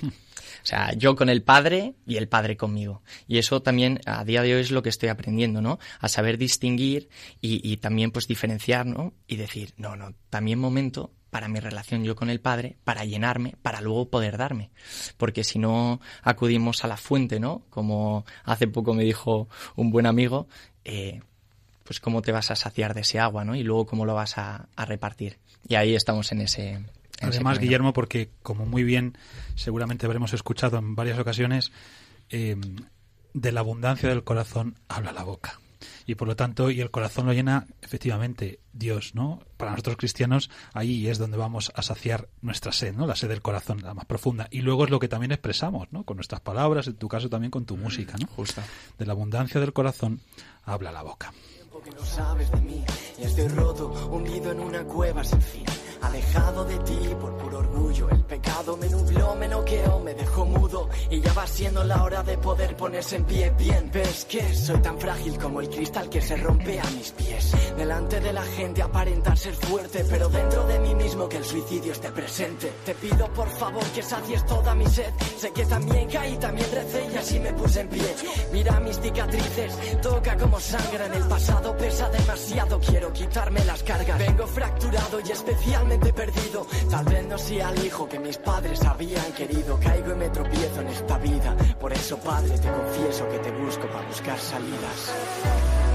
[0.62, 3.02] O sea, yo con el Padre y el Padre conmigo.
[3.26, 5.78] Y eso también a día de hoy es lo que estoy aprendiendo, ¿no?
[6.00, 7.08] A saber distinguir
[7.40, 9.12] y, y también pues diferenciar, ¿no?
[9.26, 13.54] Y decir, no, no, también momento para mi relación yo con el Padre, para llenarme,
[13.62, 14.70] para luego poder darme.
[15.16, 17.62] Porque si no acudimos a la fuente, ¿no?
[17.70, 20.48] Como hace poco me dijo un buen amigo,
[20.84, 21.20] eh,
[21.84, 23.54] pues cómo te vas a saciar de ese agua, ¿no?
[23.54, 25.38] Y luego cómo lo vas a, a repartir.
[25.66, 26.84] Y ahí estamos en ese...
[27.20, 27.58] Además.
[27.58, 29.16] Guillermo, porque como muy bien
[29.54, 31.72] seguramente habremos escuchado en varias ocasiones,
[32.30, 32.56] eh,
[33.34, 35.60] de la abundancia del corazón habla la boca.
[36.06, 39.40] Y por lo tanto, y el corazón lo llena efectivamente Dios, ¿no?
[39.56, 43.06] Para nosotros cristianos, ahí es donde vamos a saciar nuestra sed, ¿no?
[43.06, 44.48] La sed del corazón, la más profunda.
[44.50, 46.04] Y luego es lo que también expresamos, ¿no?
[46.04, 48.26] Con nuestras palabras, en tu caso también con tu música, ¿no?
[48.28, 48.60] Justo.
[48.98, 50.20] De la abundancia del corazón
[50.64, 51.32] habla la boca.
[51.82, 52.84] que no sabes de mí
[53.18, 55.64] y estoy roto, hundido en una cueva sin fin.
[56.02, 60.88] Alejado de ti por puro orgullo, el pecado me nubló, me noqueó, me dejó mudo
[61.10, 63.90] y ya va siendo la hora de poder ponerse en pie bien.
[63.92, 67.52] ¿Ves que soy tan frágil como el cristal que se rompe a mis pies?
[67.76, 71.92] Delante de la gente aparentar ser fuerte, pero dentro de mí mismo que el suicidio
[71.92, 72.72] esté presente.
[72.84, 75.12] Te pido por favor que sacies toda mi sed.
[75.38, 78.14] Sé que también caí, también recé y así me puse en pie.
[78.52, 84.18] Mira mis cicatrices, toca como sangra en el pasado, pesa demasiado, quiero quitarme las cargas.
[84.18, 86.66] Vengo fracturado y especialmente perdido.
[86.90, 89.78] Tal vez no sea el hijo que mis padres habían querido.
[89.80, 91.56] Caigo y me tropiezo en esta vida.
[91.80, 95.89] Por eso, padre, te confieso que te busco para buscar salidas.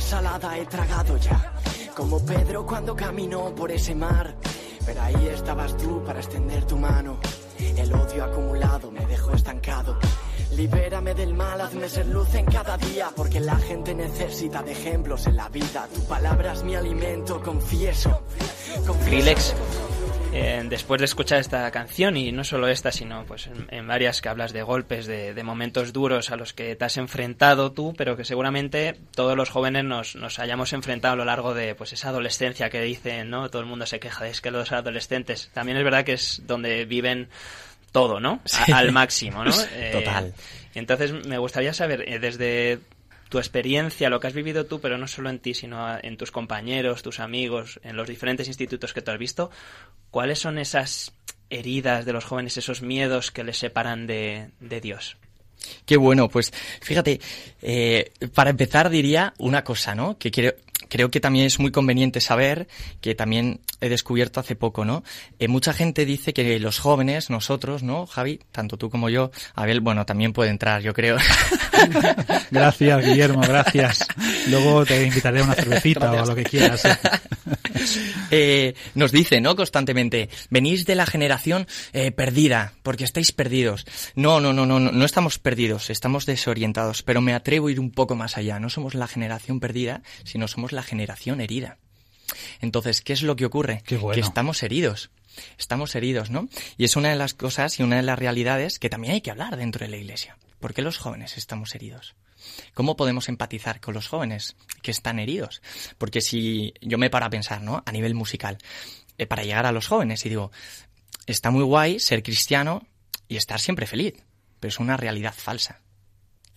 [0.00, 1.52] Salada he tragado ya.
[1.96, 4.34] Como Pedro cuando caminó por ese mar.
[4.84, 7.18] Pero ahí estabas tú para extender tu mano.
[7.58, 9.98] El odio acumulado me dejó estancado.
[10.56, 15.26] Libérame del mal, hazme ser luz en cada día, porque la gente necesita de ejemplos
[15.26, 15.88] en la vida.
[15.94, 18.22] Tu palabra es mi alimento, confieso.
[18.86, 19.54] confieso
[20.32, 24.20] eh, después de escuchar esta canción, y no solo esta, sino pues en, en varias
[24.20, 27.94] que hablas de golpes, de, de momentos duros a los que te has enfrentado tú,
[27.96, 31.92] pero que seguramente todos los jóvenes nos, nos hayamos enfrentado a lo largo de pues
[31.92, 33.50] esa adolescencia que dicen, ¿no?
[33.50, 36.42] Todo el mundo se queja de es que los adolescentes también es verdad que es
[36.46, 37.28] donde viven
[37.92, 38.40] todo, ¿no?
[38.72, 39.50] A- al máximo, ¿no?
[39.74, 40.32] Eh, Total.
[40.74, 42.78] Entonces me gustaría saber, eh, desde
[43.30, 46.32] tu experiencia, lo que has vivido tú, pero no solo en ti, sino en tus
[46.32, 49.50] compañeros, tus amigos, en los diferentes institutos que tú has visto,
[50.10, 51.12] ¿cuáles son esas
[51.48, 55.16] heridas de los jóvenes, esos miedos que les separan de, de Dios?
[55.86, 57.20] Qué bueno, pues fíjate,
[57.62, 60.18] eh, para empezar diría una cosa, ¿no?
[60.18, 60.54] Que quiero,
[60.90, 62.68] creo que también es muy conveniente saber
[63.00, 65.02] que también he descubierto hace poco, ¿no?
[65.38, 68.40] Eh, mucha gente dice que los jóvenes, nosotros, ¿no, Javi?
[68.52, 71.16] Tanto tú como yo, Abel, bueno, también puede entrar, yo creo.
[72.50, 74.06] Gracias, Guillermo, gracias.
[74.48, 76.84] Luego te invitaré a una cervecita o lo que quieras.
[76.84, 76.98] ¿eh?
[78.30, 79.56] Eh, nos dice, ¿no?
[79.56, 83.86] Constantemente, venís de la generación eh, perdida, porque estáis perdidos.
[84.14, 87.80] No, no, no, no, no, no estamos perdidos, estamos desorientados, pero me atrevo a ir
[87.80, 88.60] un poco más allá.
[88.60, 91.78] No somos la generación perdida, sino somos la generación herida.
[92.60, 93.82] Entonces, ¿qué es lo que ocurre?
[93.90, 94.10] Bueno.
[94.10, 95.10] Que estamos heridos.
[95.58, 96.48] Estamos heridos, ¿no?
[96.76, 99.30] Y es una de las cosas y una de las realidades que también hay que
[99.30, 100.36] hablar dentro de la iglesia.
[100.58, 102.14] ¿Por qué los jóvenes estamos heridos?
[102.74, 105.62] ¿Cómo podemos empatizar con los jóvenes que están heridos?
[105.98, 107.82] Porque si yo me paro a pensar, ¿no?
[107.86, 108.58] A nivel musical,
[109.18, 110.50] eh, para llegar a los jóvenes y digo,
[111.26, 112.86] está muy guay ser cristiano
[113.28, 114.14] y estar siempre feliz,
[114.58, 115.80] pero es una realidad falsa.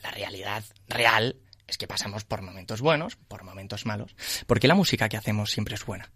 [0.01, 1.37] La realidad real
[1.73, 4.15] es que pasamos por momentos buenos, por momentos malos.
[4.45, 6.11] porque la música que hacemos siempre es buena?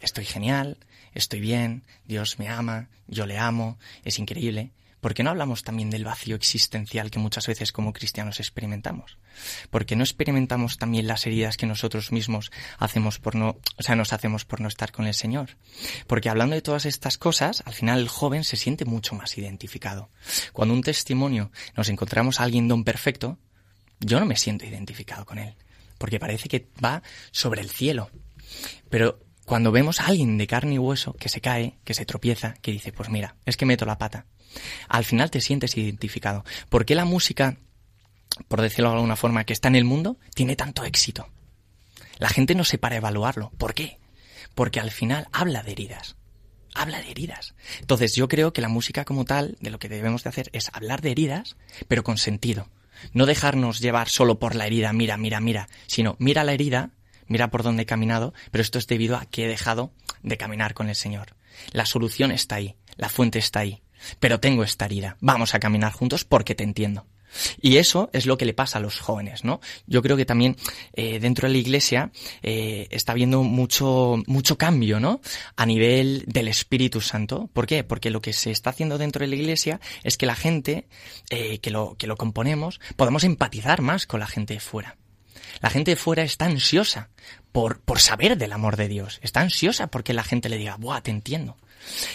[0.00, 0.78] Estoy genial,
[1.14, 4.72] estoy bien, Dios me ama, yo le amo, es increíble.
[5.00, 9.18] ¿Por qué no hablamos también del vacío existencial que muchas veces como cristianos experimentamos?
[9.70, 13.94] ¿Por qué no experimentamos también las heridas que nosotros mismos hacemos por no, o sea,
[13.94, 15.56] nos hacemos por no estar con el Señor?
[16.08, 20.10] Porque hablando de todas estas cosas, al final el joven se siente mucho más identificado.
[20.52, 23.38] Cuando un testimonio nos encontramos a alguien don perfecto,
[24.00, 25.54] yo no me siento identificado con él,
[25.98, 28.10] porque parece que va sobre el cielo.
[28.88, 32.54] Pero cuando vemos a alguien de carne y hueso que se cae, que se tropieza,
[32.60, 34.26] que dice, pues mira, es que meto la pata,
[34.88, 36.44] al final te sientes identificado.
[36.68, 37.56] ¿Por qué la música,
[38.48, 41.28] por decirlo de alguna forma, que está en el mundo, tiene tanto éxito?
[42.18, 43.50] La gente no se para a evaluarlo.
[43.58, 43.98] ¿Por qué?
[44.54, 46.16] Porque al final habla de heridas.
[46.74, 47.54] Habla de heridas.
[47.80, 50.70] Entonces yo creo que la música como tal, de lo que debemos de hacer es
[50.72, 51.56] hablar de heridas,
[51.86, 52.68] pero con sentido.
[53.12, 56.90] No dejarnos llevar solo por la herida, mira, mira, mira, sino mira la herida,
[57.26, 60.74] mira por dónde he caminado, pero esto es debido a que he dejado de caminar
[60.74, 61.34] con el Señor.
[61.72, 63.82] La solución está ahí, la fuente está ahí,
[64.20, 65.16] pero tengo esta herida.
[65.20, 67.06] Vamos a caminar juntos porque te entiendo.
[67.60, 69.60] Y eso es lo que le pasa a los jóvenes, ¿no?
[69.86, 70.56] Yo creo que también
[70.94, 72.10] eh, dentro de la iglesia
[72.42, 75.20] eh, está habiendo mucho, mucho cambio, ¿no?
[75.56, 77.48] A nivel del Espíritu Santo.
[77.52, 77.84] ¿Por qué?
[77.84, 80.86] Porque lo que se está haciendo dentro de la iglesia es que la gente
[81.30, 84.96] eh, que, lo, que lo componemos podamos empatizar más con la gente de fuera.
[85.60, 87.10] La gente de fuera está ansiosa
[87.52, 89.18] por, por saber del amor de Dios.
[89.22, 91.56] Está ansiosa porque la gente le diga, ¡buah, te entiendo!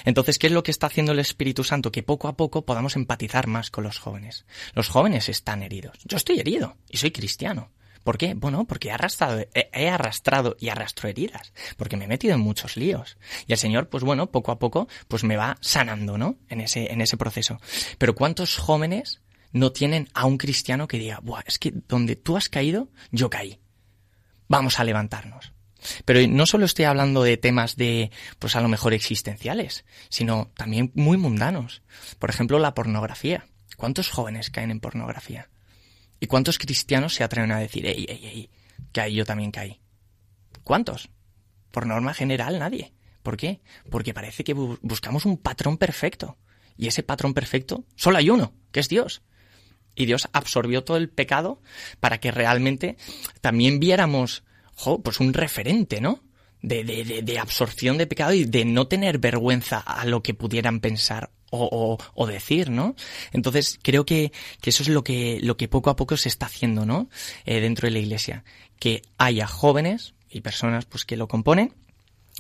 [0.06, 1.92] Entonces, ¿qué es lo que está haciendo el Espíritu Santo?
[1.92, 4.46] Que poco a poco podamos empatizar más con los jóvenes.
[4.74, 5.98] Los jóvenes están heridos.
[6.06, 7.72] Yo estoy herido y soy cristiano.
[8.04, 8.34] ¿Por qué?
[8.34, 12.76] Bueno, porque he arrastrado, he arrastrado y arrastro heridas, porque me he metido en muchos
[12.76, 13.18] líos.
[13.48, 16.36] Y el Señor, pues bueno, poco a poco, pues me va sanando, ¿no?
[16.50, 17.62] En ese, en ese proceso.
[17.98, 19.22] Pero ¿cuántos jóvenes
[19.54, 23.30] no tienen a un cristiano que diga, Buah, es que donde tú has caído, yo
[23.30, 23.60] caí.
[24.50, 25.53] Vamos a levantarnos.
[26.06, 30.92] Pero no solo estoy hablando de temas de, pues a lo mejor existenciales, sino también
[30.96, 31.82] muy mundanos.
[32.20, 33.46] Por ejemplo, la pornografía.
[33.78, 35.50] ¿Cuántos jóvenes caen en pornografía?
[36.20, 38.50] ¿Y cuántos cristianos se atreven a decir, ey, ey, ey,
[38.92, 39.82] que ahí yo también caí?
[40.64, 41.10] ¿Cuántos?
[41.72, 42.94] Por norma general, nadie.
[43.24, 43.62] ¿Por qué?
[43.90, 46.38] Porque parece que bu buscamos un patrón perfecto.
[46.78, 49.22] Y ese patrón perfecto, solo hay uno, que es Dios.
[49.96, 51.62] Y Dios absorbió todo el pecado
[52.00, 52.98] para que realmente
[53.42, 54.44] también viéramos
[55.04, 56.24] pues un referente, ¿no?
[56.62, 60.34] De, de, de, de, absorción de pecado y de no tener vergüenza a lo que
[60.34, 62.96] pudieran pensar o, o, o decir, ¿no?
[63.34, 64.32] Entonces creo que,
[64.62, 67.10] que, eso es lo que, lo que poco a poco se está haciendo, ¿no?
[67.46, 68.46] Eh, dentro de la iglesia.
[68.80, 71.74] Que haya jóvenes y personas pues que lo componen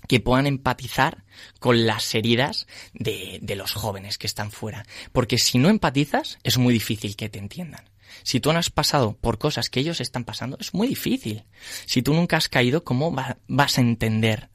[0.07, 1.23] que puedan empatizar
[1.59, 4.85] con las heridas de, de los jóvenes que están fuera.
[5.11, 7.85] Porque si no empatizas, es muy difícil que te entiendan.
[8.23, 11.43] Si tú no has pasado por cosas que ellos están pasando, es muy difícil.
[11.85, 14.49] Si tú nunca has caído, ¿cómo va, vas a entender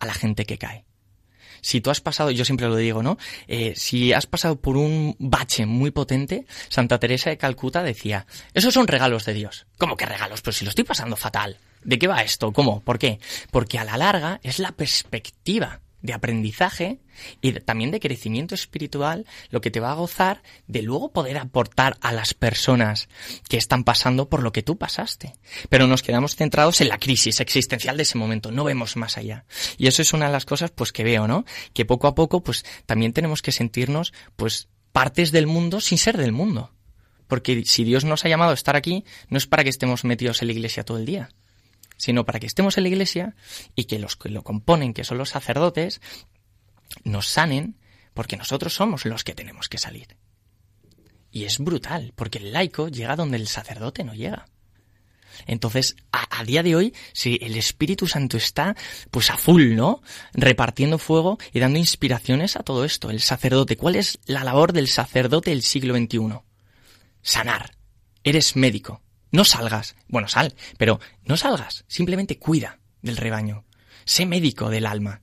[0.00, 0.84] a la gente que cae?
[1.62, 3.18] Si tú has pasado, yo siempre lo digo, ¿no?
[3.46, 8.74] Eh, si has pasado por un bache muy potente, Santa Teresa de Calcuta decía, esos
[8.74, 9.66] son regalos de Dios.
[9.78, 10.42] ¿Cómo que regalos?
[10.42, 11.58] Pues si lo estoy pasando fatal.
[11.84, 12.52] ¿De qué va esto?
[12.52, 12.80] ¿Cómo?
[12.80, 13.20] ¿Por qué?
[13.52, 16.98] Porque a la larga es la perspectiva de aprendizaje
[17.40, 21.96] y también de crecimiento espiritual lo que te va a gozar de luego poder aportar
[22.00, 23.08] a las personas
[23.48, 25.34] que están pasando por lo que tú pasaste.
[25.68, 29.44] Pero nos quedamos centrados en la crisis existencial de ese momento, no vemos más allá.
[29.78, 31.44] Y eso es una de las cosas pues que veo, ¿no?
[31.72, 36.16] Que poco a poco pues también tenemos que sentirnos pues partes del mundo sin ser
[36.18, 36.72] del mundo.
[37.28, 40.42] Porque si Dios nos ha llamado a estar aquí, no es para que estemos metidos
[40.42, 41.30] en la iglesia todo el día
[42.02, 43.36] sino para que estemos en la iglesia
[43.76, 46.00] y que los que lo componen, que son los sacerdotes,
[47.04, 47.76] nos sanen,
[48.12, 50.16] porque nosotros somos los que tenemos que salir.
[51.30, 54.46] Y es brutal, porque el laico llega donde el sacerdote no llega.
[55.46, 58.74] Entonces, a, día de hoy, si el Espíritu Santo está
[59.12, 60.02] pues a full, ¿no?
[60.32, 63.10] Repartiendo fuego y dando inspiraciones a todo esto.
[63.10, 66.40] El sacerdote, ¿cuál es la labor del sacerdote del siglo XXI?
[67.22, 67.76] Sanar.
[68.24, 69.02] Eres médico.
[69.32, 69.96] No salgas.
[70.08, 71.84] Bueno, sal, pero no salgas.
[71.88, 73.64] Simplemente cuida del rebaño.
[74.04, 75.22] Sé médico del alma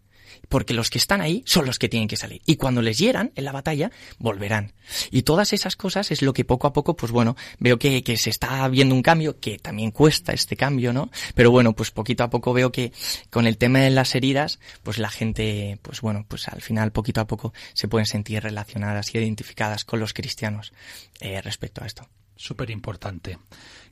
[0.49, 2.41] porque los que están ahí son los que tienen que salir.
[2.45, 4.73] Y cuando les hieran en la batalla, volverán.
[5.11, 8.29] Y todas esas cosas es lo que poco a poco, pues bueno, veo que, se
[8.29, 11.09] está viendo un cambio, que también cuesta este cambio, ¿no?
[11.35, 12.91] Pero bueno, pues poquito a poco veo que
[13.29, 17.21] con el tema de las heridas, pues la gente, pues bueno, pues al final poquito
[17.21, 20.73] a poco se pueden sentir relacionadas y identificadas con los cristianos
[21.19, 22.09] eh, respecto a esto.
[22.35, 23.37] Súper importante.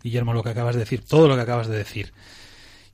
[0.04, 2.14] Guillermo, lo que acabas de decir, todo lo que acabas de decir.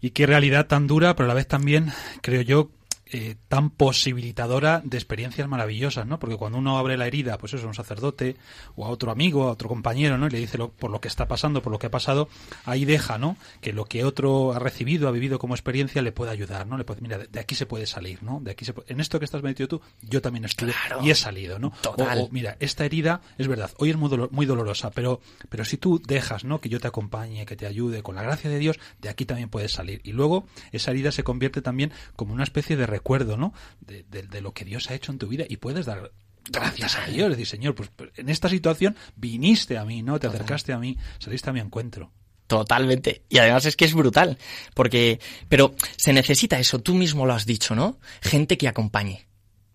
[0.02, 1.92] Y qué realidad tan dura, pero a la vez también,
[2.22, 2.70] creo yo,
[3.14, 6.20] eh, tan posibilitadora de experiencias maravillosas, ¿no?
[6.20, 8.38] Porque cuando uno abre la herida, pues eso, a un sacerdote
[8.76, 10.28] o a otro amigo, a otro compañero, ¿no?
[10.28, 12.28] Y le dice lo, por lo que está pasando, por lo que ha pasado,
[12.66, 13.38] ahí deja, ¿no?
[13.62, 16.78] Que lo que otro ha recibido, ha vivido como experiencia, le puede ayudar, ¿no?
[16.78, 18.40] Le puede, mira, de aquí se puede salir, ¿no?
[18.42, 21.12] De aquí se puede, en esto que estás metido tú, yo también estuve claro, y
[21.12, 21.72] he salido, ¿no?
[21.82, 22.18] Total.
[22.18, 25.66] O, o, mira, esta herida es verdad, hoy es muy, dolor, muy dolorosa, pero, pero
[25.66, 26.60] si tú dejas, ¿no?
[26.60, 29.50] Que yo te acompañe, que te ayude, con la gracia de Dios, de aquí también
[29.50, 30.02] puedes salir.
[30.04, 33.54] Y luego esa herida se convierte también como una especie de recuerdo, ¿no?
[33.82, 36.14] De, de, de, lo que Dios ha hecho en tu vida y puedes dar
[36.50, 40.20] gracias a Dios, decir, Señor, pues en esta situación viniste a mí, ¿no?
[40.20, 42.12] Te acercaste a mí, saliste a mi encuentro.
[42.48, 43.24] Totalmente.
[43.30, 44.38] Y además es que es brutal,
[44.74, 48.00] porque, pero se necesita eso, tú mismo lo has dicho, ¿no?
[48.22, 49.28] Gente que acompañe,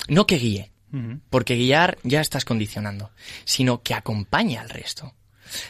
[0.09, 1.21] no que guíe, uh -huh.
[1.29, 3.11] porque guiar ya estás condicionando,
[3.45, 5.15] sino que acompañe al resto.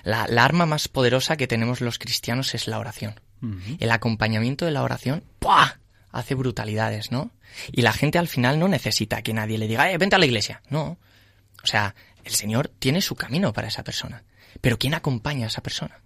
[0.05, 3.21] La, la, arma más poderosa que tenemos los cristianos es la oración.
[3.43, 3.77] Uh -huh.
[3.81, 5.79] El acompañamiento de la oración, ¡puah!
[6.19, 7.31] Hace brutalidades, ¿no?
[7.73, 10.27] Y la gente al final no necesita que nadie le diga, eh, vente a la
[10.27, 10.63] iglesia.
[10.71, 10.99] No.
[11.63, 11.95] O sea,
[12.25, 14.25] el Señor tiene su camino para esa persona.
[14.61, 16.01] Pero ¿quién acompaña a esa persona?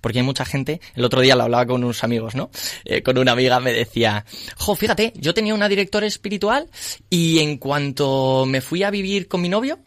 [0.00, 2.50] Porque hay mucha gente, el otro día lo hablaba con unos amigos, ¿no?
[2.84, 4.24] Eh, con una amiga me decía,
[4.56, 6.68] jo, fíjate, yo tenía una directora espiritual
[7.08, 9.78] y en cuanto me fui a vivir con mi novio,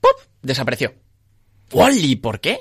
[0.00, 0.16] ¡pop!
[0.42, 0.94] desapareció.
[1.92, 2.60] ¿Y por qué?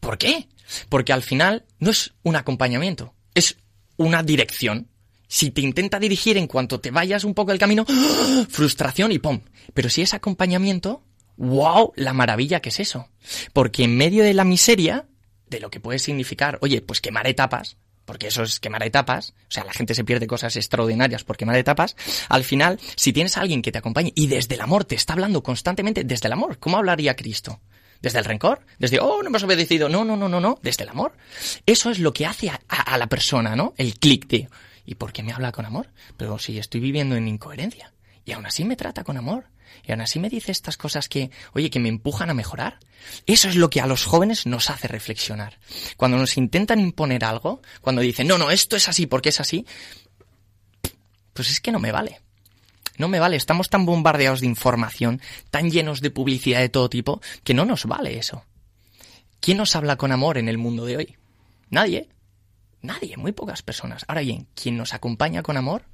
[0.00, 0.48] ¿Por qué?
[0.88, 3.56] Porque al final no es un acompañamiento, es
[3.96, 4.88] una dirección
[5.32, 8.44] si te intenta dirigir en cuanto te vayas un poco el camino, ¡oh!
[8.50, 9.40] frustración y ¡pum!
[9.72, 11.02] Pero si es acompañamiento,
[11.38, 11.94] ¡wow!
[11.96, 13.08] La maravilla que es eso.
[13.54, 15.06] Porque en medio de la miseria,
[15.48, 19.50] de lo que puede significar, oye, pues quemar etapas, porque eso es quemar etapas, o
[19.50, 21.96] sea, la gente se pierde cosas extraordinarias por quemar etapas,
[22.28, 25.14] al final, si tienes a alguien que te acompañe y desde el amor te está
[25.14, 27.62] hablando constantemente, desde el amor, ¿cómo hablaría Cristo?
[28.02, 28.66] ¿Desde el rencor?
[28.78, 29.88] ¿Desde, oh, no me has obedecido?
[29.88, 31.14] No, no, no, no, no, desde el amor.
[31.64, 33.74] Eso es lo que hace a, a, la persona, ¿no?
[33.76, 34.48] El clic de,
[34.84, 35.90] ¿Y por qué me habla con amor?
[36.16, 37.92] Pero si estoy viviendo en incoherencia.
[38.24, 39.46] Y aún así me trata con amor.
[39.84, 42.78] Y aún así me dice estas cosas que, oye, que me empujan a mejorar.
[43.26, 45.58] Eso es lo que a los jóvenes nos hace reflexionar.
[45.96, 49.66] Cuando nos intentan imponer algo, cuando dicen, no, no, esto es así porque es así,
[51.32, 52.20] pues es que no me vale.
[52.98, 53.36] No me vale.
[53.36, 55.20] Estamos tan bombardeados de información,
[55.50, 58.44] tan llenos de publicidad de todo tipo, que no nos vale eso.
[59.40, 61.16] ¿Quién nos habla con amor en el mundo de hoy?
[61.70, 62.08] Nadie.
[62.82, 64.04] Nadie, muy pocas personas.
[64.08, 65.84] Ahora bien, quien nos acompaña con amor,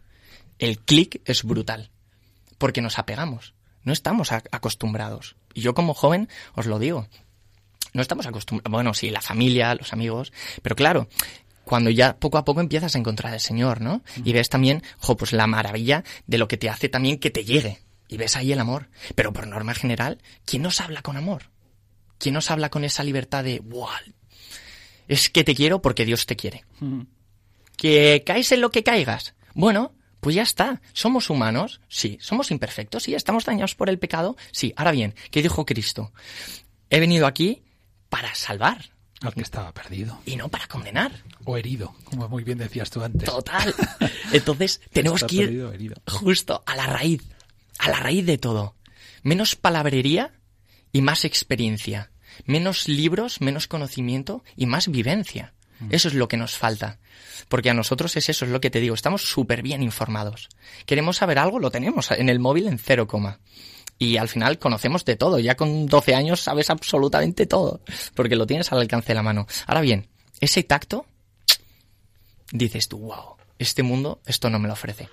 [0.58, 1.90] el clic es brutal.
[2.56, 3.54] Porque nos apegamos.
[3.84, 5.36] No estamos acostumbrados.
[5.54, 7.06] Y yo como joven os lo digo.
[7.92, 8.70] No estamos acostumbrados.
[8.70, 10.32] Bueno, sí, la familia, los amigos.
[10.62, 11.08] Pero claro,
[11.64, 14.02] cuando ya poco a poco empiezas a encontrar al Señor, ¿no?
[14.24, 17.44] Y ves también, jo, pues la maravilla de lo que te hace también que te
[17.44, 17.78] llegue.
[18.08, 18.88] Y ves ahí el amor.
[19.14, 21.50] Pero por norma general, ¿quién nos habla con amor?
[22.16, 23.88] ¿Quién nos habla con esa libertad de, wow,
[25.08, 26.64] es que te quiero porque Dios te quiere.
[26.80, 27.02] Mm.
[27.76, 29.34] ¿Que caes en lo que caigas?
[29.54, 30.80] Bueno, pues ya está.
[30.92, 31.80] ¿Somos humanos?
[31.88, 32.18] Sí.
[32.20, 33.04] ¿Somos imperfectos?
[33.04, 33.14] Sí.
[33.14, 34.36] ¿Estamos dañados por el pecado?
[34.52, 34.72] Sí.
[34.76, 36.12] Ahora bien, ¿qué dijo Cristo?
[36.90, 37.62] He venido aquí
[38.08, 38.90] para salvar.
[39.20, 40.20] Al que estaba perdido.
[40.26, 41.12] Y no para condenar.
[41.44, 43.28] O herido, como muy bien decías tú antes.
[43.28, 43.74] Total.
[44.32, 47.22] Entonces, tenemos que ir perdido, justo a la raíz.
[47.80, 48.76] A la raíz de todo.
[49.22, 50.34] Menos palabrería
[50.92, 52.12] y más experiencia
[52.44, 55.54] menos libros, menos conocimiento y más vivencia.
[55.80, 55.88] Mm.
[55.90, 56.98] Eso es lo que nos falta.
[57.48, 60.48] Porque a nosotros es eso, es lo que te digo, estamos súper bien informados.
[60.86, 63.40] Queremos saber algo, lo tenemos en el móvil en cero coma.
[63.98, 67.80] Y al final conocemos de todo, ya con 12 años sabes absolutamente todo,
[68.14, 69.46] porque lo tienes al alcance de la mano.
[69.66, 70.08] Ahora bien,
[70.40, 71.04] ese tacto,
[72.52, 75.08] dices tú, wow, este mundo esto no me lo ofrece.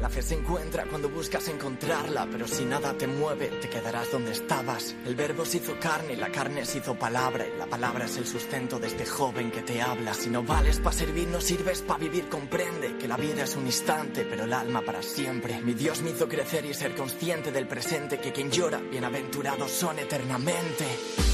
[0.00, 4.32] La fe se encuentra cuando buscas encontrarla, pero si nada te mueve, te quedarás donde
[4.32, 4.94] estabas.
[5.06, 8.16] El verbo se hizo carne y la carne se hizo palabra, y la palabra es
[8.18, 10.12] el sustento de este joven que te habla.
[10.12, 13.66] Si no vales para servir, no sirves para vivir, comprende que la vida es un
[13.66, 15.60] instante, pero el alma para siempre.
[15.62, 19.98] Mi Dios me hizo crecer y ser consciente del presente, que quien llora, bienaventurados son
[19.98, 20.84] eternamente.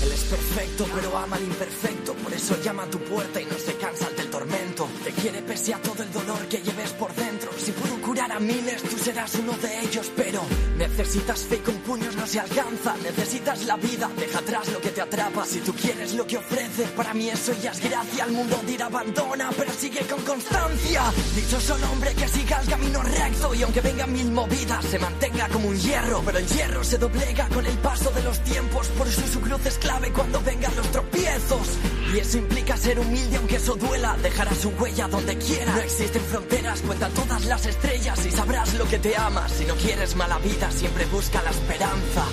[0.03, 3.59] Él es perfecto, pero ama al imperfecto, por eso llama a tu puerta y no
[3.59, 4.30] se cansa al del
[4.72, 4.88] siento.
[5.05, 7.32] Te quiere pese a todo el dolor que lleves por dentro.
[8.33, 10.43] Si puedo curar a miles, tú serás uno de ellos, pero
[10.78, 12.95] necesitas fe con puños no se alcanza.
[13.03, 15.45] Necesitas la vida, deja atrás lo que te atrapa.
[15.45, 18.24] Si tú quieres lo que ofrece, para mí eso ya es gracia.
[18.24, 21.03] El mundo dirá abandona, pero sigue con constancia.
[21.35, 25.49] Dichoso el hombre que siga el camino recto y aunque vengan mil movidas, se mantenga
[25.49, 26.22] como un hierro.
[26.24, 28.89] Pero el hierro se doblega con el paso de los tiempos.
[28.89, 31.68] Por eso su cruz es clave cuando vengan los tropiezos.
[32.12, 34.16] Y eso implica ser humilde aunque eso duela.
[34.22, 35.72] Dejará su huella donde quiera.
[35.72, 39.50] No existen fronteras, cuenta todas las estrellas y sabrás lo que te amas.
[39.52, 42.24] Si no quieres mala vida, siempre busca la esperanza.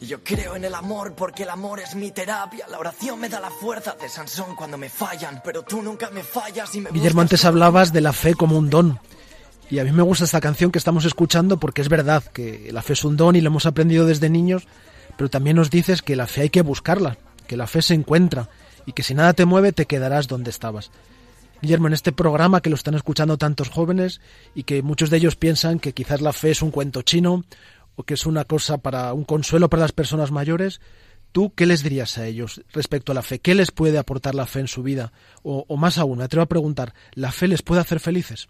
[0.00, 2.66] Y Yo creo en el amor porque el amor es mi terapia.
[2.70, 5.42] La oración me da la fuerza de Sansón cuando me fallan.
[5.44, 8.70] Pero tú nunca me fallas y me Guillermo, antes hablabas de la fe como un
[8.70, 9.00] don.
[9.70, 12.80] Y a mí me gusta esta canción que estamos escuchando porque es verdad que la
[12.80, 14.66] fe es un don y lo hemos aprendido desde niños,
[15.18, 18.48] pero también nos dices que la fe hay que buscarla, que la fe se encuentra
[18.86, 20.92] y que si nada te mueve te quedarás donde estabas.
[21.60, 24.20] Guillermo, en este programa que lo están escuchando tantos jóvenes
[24.54, 27.44] y que muchos de ellos piensan que quizás la fe es un cuento chino
[27.96, 30.80] o que es una cosa para un consuelo para las personas mayores,
[31.32, 33.40] ¿tú qué les dirías a ellos respecto a la fe?
[33.40, 35.12] ¿Qué les puede aportar la fe en su vida?
[35.42, 38.48] O, o más aún, me atrevo a preguntar, ¿la fe les puede hacer felices?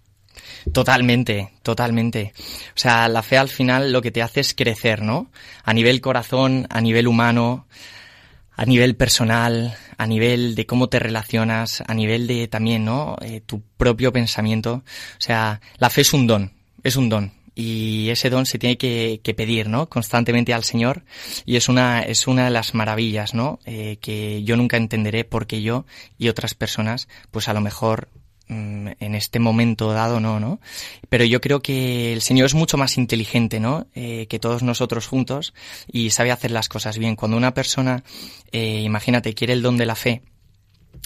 [0.73, 2.33] Totalmente, totalmente.
[2.37, 5.31] O sea, la fe al final lo que te hace es crecer, ¿no?
[5.65, 7.67] A nivel corazón, a nivel humano,
[8.59, 13.17] a nivel personal, a nivel de cómo te relacionas, a nivel de también, ¿no?
[13.21, 14.83] Eh, tu propio pensamiento.
[14.85, 17.33] O sea, la fe es un don, es un don.
[17.55, 19.89] Y ese don se tiene que, pedir, ¿no?
[19.89, 21.05] Constantemente al Señor.
[21.45, 23.59] Y es una, es una de las maravillas, ¿no?
[23.65, 25.85] Eh, que yo nunca entenderé porque yo
[26.19, 28.11] y otras personas, pues a lo mejor
[28.49, 30.61] en este momento dado no, ¿no?
[31.09, 33.87] Pero yo creo que el Señor es mucho más inteligente, ¿no?
[33.95, 35.55] Eh, que todos nosotros juntos
[35.91, 37.17] y sabe hacer las cosas bien.
[37.17, 38.05] Cuando una persona,
[38.53, 40.23] eh, imagínate, quiere el don de la fe,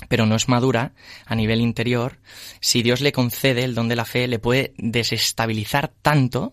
[0.08, 0.92] pero no es madura
[1.26, 2.18] a nivel interior,
[2.60, 6.52] si Dios le concede el don de la fe, le puede desestabilizar tanto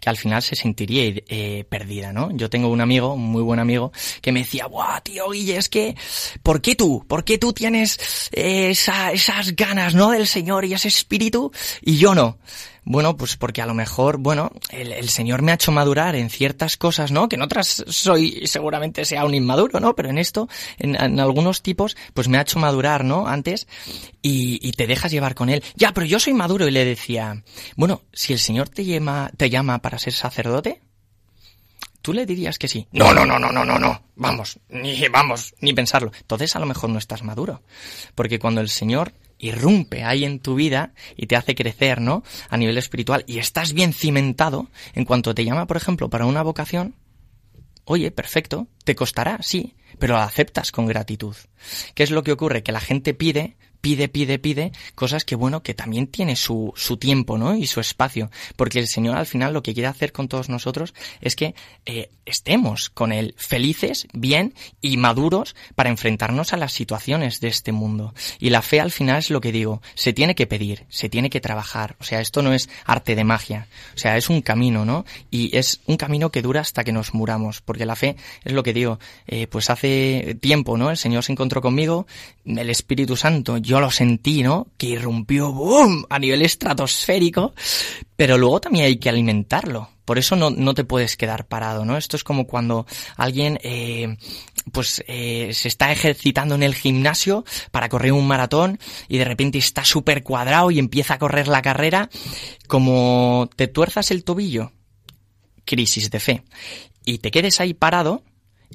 [0.00, 2.30] que al final se sentiría eh, perdida, ¿no?
[2.32, 5.68] Yo tengo un amigo, un muy buen amigo, que me decía, ¡buah, tío Guille, es
[5.68, 5.96] que,
[6.42, 7.04] ¿por qué tú?
[7.06, 10.10] ¿Por qué tú tienes esa, esas ganas, ¿no?
[10.10, 12.38] Del Señor y ese espíritu y yo no?
[12.90, 16.30] Bueno, pues porque a lo mejor, bueno, el, el, Señor me ha hecho madurar en
[16.30, 17.28] ciertas cosas, ¿no?
[17.28, 19.94] Que en otras soy, seguramente sea un inmaduro, ¿no?
[19.94, 23.26] Pero en esto, en, algunos tipos, pues me ha hecho madurar, ¿no?
[23.26, 23.68] Antes,
[24.22, 25.62] y, y, te dejas llevar con él.
[25.76, 27.42] Ya, pero yo soy maduro y le decía,
[27.76, 30.80] bueno, si el Señor te llama, te llama para ser sacerdote,
[32.00, 32.86] ¿Tú le dirías que sí?
[32.92, 34.02] No, no, no, no, no, no, no.
[34.16, 36.10] Vamos, ni vamos, ni pensarlo.
[36.18, 37.60] Entonces a lo mejor no estás maduro.
[38.14, 42.22] Porque cuando el Señor irrumpe ahí en tu vida y te hace crecer, ¿no?
[42.48, 46.42] A nivel espiritual y estás bien cimentado, en cuanto te llama, por ejemplo, para una
[46.42, 46.96] vocación,
[47.84, 51.36] oye, perfecto, te costará, sí, pero lo aceptas con gratitud.
[51.94, 52.62] ¿Qué es lo que ocurre?
[52.62, 56.96] Que la gente pide, pide, pide, pide cosas que, bueno, que también tiene su, su
[56.96, 57.54] tiempo, ¿no?
[57.54, 58.30] Y su espacio.
[58.56, 61.54] Porque el Señor al final lo que quiere hacer con todos nosotros es que
[61.86, 67.72] eh, estemos con Él felices, bien y maduros para enfrentarnos a las situaciones de este
[67.72, 68.14] mundo.
[68.38, 71.30] Y la fe al final es lo que digo, se tiene que pedir, se tiene
[71.30, 71.96] que trabajar.
[72.00, 73.68] O sea, esto no es arte de magia.
[73.94, 75.04] O sea, es un camino, ¿no?
[75.30, 77.60] Y es un camino que dura hasta que nos muramos.
[77.60, 80.90] Porque la fe es lo que digo, eh, pues hace tiempo, ¿no?
[80.90, 82.06] El Señor se encontró conmigo,
[82.44, 84.68] el Espíritu Santo, yo lo sentí, ¿no?
[84.78, 86.06] Que irrumpió, ¡boom!
[86.08, 87.52] a nivel estratosférico,
[88.16, 89.90] pero luego también hay que alimentarlo.
[90.06, 91.98] Por eso no, no te puedes quedar parado, ¿no?
[91.98, 92.86] Esto es como cuando
[93.18, 94.16] alguien, eh,
[94.72, 99.58] pues, eh, se está ejercitando en el gimnasio para correr un maratón y de repente
[99.58, 102.08] está súper cuadrado y empieza a correr la carrera,
[102.68, 104.72] como te tuerzas el tobillo,
[105.66, 106.42] crisis de fe,
[107.04, 108.22] y te quedes ahí parado,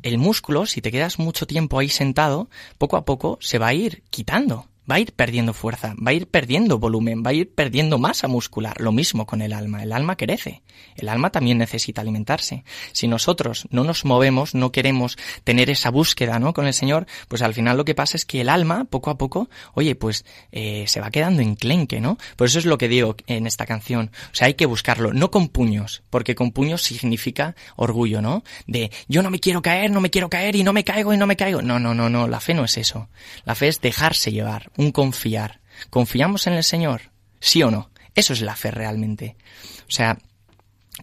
[0.03, 3.73] el músculo, si te quedas mucho tiempo ahí sentado, poco a poco se va a
[3.73, 7.53] ir quitando va a ir perdiendo fuerza, va a ir perdiendo volumen, va a ir
[7.53, 8.79] perdiendo masa muscular.
[8.79, 9.83] Lo mismo con el alma.
[9.83, 10.61] El alma crece.
[10.95, 12.63] El alma también necesita alimentarse.
[12.91, 16.53] Si nosotros no nos movemos, no queremos tener esa búsqueda, ¿no?
[16.53, 19.17] Con el Señor, pues al final lo que pasa es que el alma, poco a
[19.17, 22.17] poco, oye, pues eh, se va quedando enclenque, ¿no?
[22.35, 24.11] Por eso es lo que digo en esta canción.
[24.31, 28.43] O sea, hay que buscarlo, no con puños, porque con puños significa orgullo, ¿no?
[28.67, 31.17] De yo no me quiero caer, no me quiero caer y no me caigo y
[31.17, 31.61] no me caigo.
[31.61, 32.27] No, no, no, no.
[32.27, 33.09] La fe no es eso.
[33.45, 35.61] La fe es dejarse llevar un confiar.
[35.89, 37.11] ¿Confiamos en el Señor?
[37.39, 37.89] ¿Sí o no?
[38.15, 39.35] Eso es la fe realmente.
[39.87, 40.17] O sea,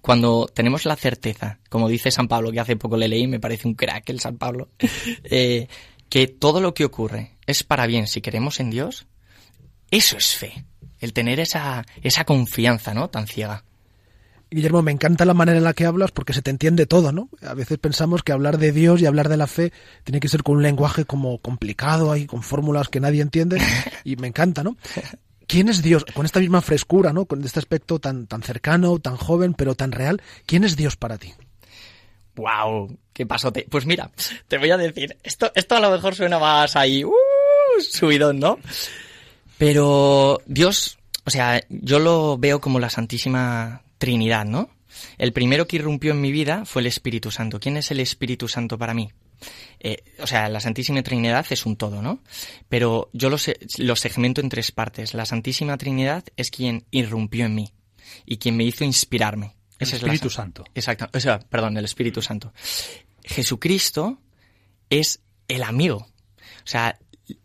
[0.02, 3.66] cuando tenemos la certeza, como dice San Pablo, que hace poco le leí, me parece
[3.66, 4.68] un crack el San Pablo,
[5.24, 5.68] eh,
[6.08, 9.06] que todo lo que ocurre es para bien si queremos en Dios,
[9.90, 10.64] eso es fe.
[11.00, 13.08] El tener esa, esa confianza, ¿no?
[13.08, 13.64] Tan ciega.
[14.50, 17.28] Guillermo, me encanta la manera en la que hablas porque se te entiende todo, ¿no?
[17.42, 19.72] A veces pensamos que hablar de Dios y hablar de la fe
[20.02, 23.60] tiene que ser con un lenguaje como complicado, ahí con fórmulas que nadie entiende
[24.04, 24.76] y me encanta, ¿no?
[25.46, 26.04] ¿Quién es Dios?
[26.04, 27.26] Con esta misma frescura, ¿no?
[27.26, 30.20] Con este aspecto tan, tan cercano, tan joven, pero tan real.
[30.46, 31.32] ¿Quién es Dios para ti?
[32.36, 32.96] ¡Wow!
[33.12, 33.66] ¡Qué pasote!
[33.68, 34.10] Pues mira,
[34.48, 37.12] te voy a decir, esto, esto a lo mejor suena más ahí, ¡uh!
[37.80, 38.58] subidón, ¿no?
[39.58, 44.70] Pero Dios, o sea, yo lo veo como la Santísima Trinidad, ¿no?
[45.18, 47.60] El primero que irrumpió en mi vida fue el Espíritu Santo.
[47.60, 49.12] ¿Quién es el Espíritu Santo para mí?
[49.78, 52.22] Eh, o sea, la Santísima Trinidad es un todo, ¿no?
[52.70, 53.36] Pero yo lo,
[53.78, 55.12] lo segmento en tres partes.
[55.12, 57.72] La Santísima Trinidad es quien irrumpió en mí
[58.24, 59.54] y quien me hizo inspirarme.
[59.78, 60.64] El Esa Espíritu es la, Santo.
[60.74, 61.08] Exacto.
[61.12, 62.52] O sea, perdón, el Espíritu Santo.
[63.22, 64.18] Jesucristo
[64.88, 66.08] es el amigo.
[66.64, 66.98] O sea,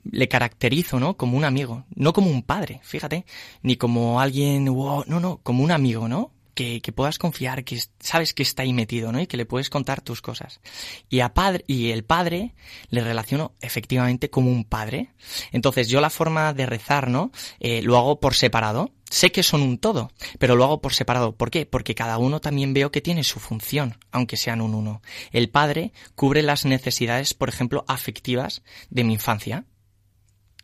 [0.04, 1.18] le caracterizo, ¿no?
[1.18, 3.26] Como un amigo, no como un padre, fíjate,
[3.62, 6.35] ni como alguien, wow, no, no, como un amigo, ¿no?
[6.56, 9.20] Que, que, puedas confiar, que sabes que está ahí metido, ¿no?
[9.20, 10.62] Y que le puedes contar tus cosas.
[11.10, 12.56] Y a padre, y el padre
[12.90, 15.10] le relaciono efectivamente como un padre.
[15.52, 17.32] Entonces yo la forma de rezar, ¿no?
[17.60, 18.92] Eh, lo hago por separado.
[19.10, 21.36] Sé que son un todo, pero lo hago por separado.
[21.36, 21.66] ¿Por qué?
[21.66, 25.02] Porque cada uno también veo que tiene su función, aunque sean un uno.
[25.32, 29.66] El padre cubre las necesidades, por ejemplo, afectivas de mi infancia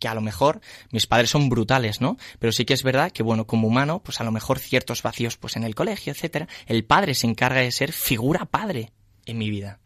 [0.01, 2.17] que a lo mejor mis padres son brutales, ¿no?
[2.39, 5.37] Pero sí que es verdad que, bueno, como humano, pues a lo mejor ciertos vacíos,
[5.37, 8.91] pues en el colegio, etcétera, el padre se encarga de ser figura padre
[9.25, 9.79] en mi vida.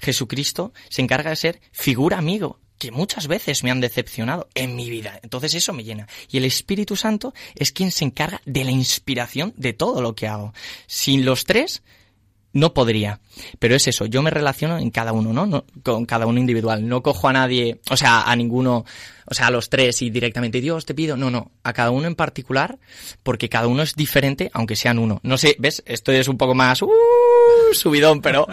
[0.00, 4.90] Jesucristo se encarga de ser figura amigo, que muchas veces me han decepcionado en mi
[4.90, 5.20] vida.
[5.22, 6.08] Entonces eso me llena.
[6.28, 10.26] Y el Espíritu Santo es quien se encarga de la inspiración de todo lo que
[10.26, 10.52] hago.
[10.88, 11.84] Sin los tres,
[12.52, 13.20] no podría.
[13.58, 15.46] Pero es eso, yo me relaciono en cada uno, ¿no?
[15.46, 15.64] ¿no?
[15.82, 16.86] Con cada uno individual.
[16.86, 18.84] No cojo a nadie, o sea, a ninguno,
[19.26, 21.16] o sea, a los tres y directamente, Dios, te pido.
[21.16, 22.78] No, no, a cada uno en particular,
[23.22, 25.20] porque cada uno es diferente, aunque sean uno.
[25.22, 25.82] No sé, ¿ves?
[25.86, 26.90] Esto es un poco más, uh,
[27.72, 28.46] subidón, pero,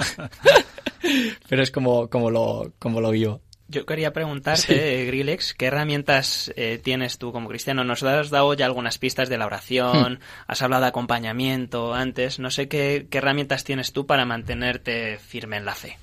[1.50, 3.42] pero es como, como lo, como lo vivo.
[3.70, 5.06] Yo quería preguntarte, sí.
[5.08, 7.84] Grillex, ¿qué herramientas eh, tienes tú como cristiano?
[7.84, 10.20] Nos has dado ya algunas pistas de la oración, hmm.
[10.48, 15.58] has hablado de acompañamiento antes, no sé qué, qué herramientas tienes tú para mantenerte firme
[15.58, 15.98] en la fe.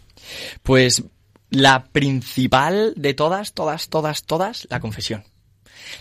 [0.62, 1.05] Pues
[1.51, 5.25] la principal de todas, todas, todas, todas, la confesión.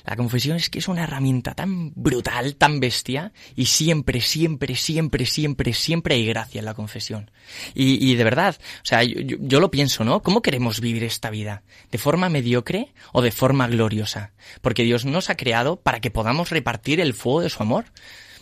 [0.05, 5.25] La confesión es que es una herramienta tan brutal, tan bestia, y siempre, siempre, siempre,
[5.25, 7.31] siempre, siempre hay gracia en la confesión.
[7.73, 10.21] Y, y de verdad, o sea, yo, yo, yo, lo pienso, ¿no?
[10.21, 11.63] ¿Cómo queremos vivir esta vida?
[11.91, 14.33] ¿De forma mediocre o de forma gloriosa?
[14.61, 17.85] Porque Dios nos ha creado para que podamos repartir el fuego de su amor.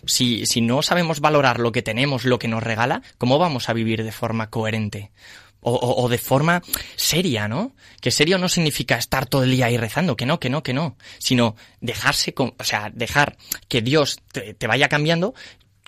[0.06, 3.74] Si, si no sabemos valorar lo que tenemos, lo que nos regala, ¿cómo vamos a
[3.74, 5.12] vivir de forma coherente?
[5.64, 6.64] O, o, de forma
[6.96, 7.76] seria, ¿no?
[8.02, 10.74] Que serio no significa estar todo el día ahí rezando, que no, que no, que
[10.74, 13.38] no, sino dejarse, con, o sea, dejar
[13.68, 15.36] que Dios te, te vaya cambiando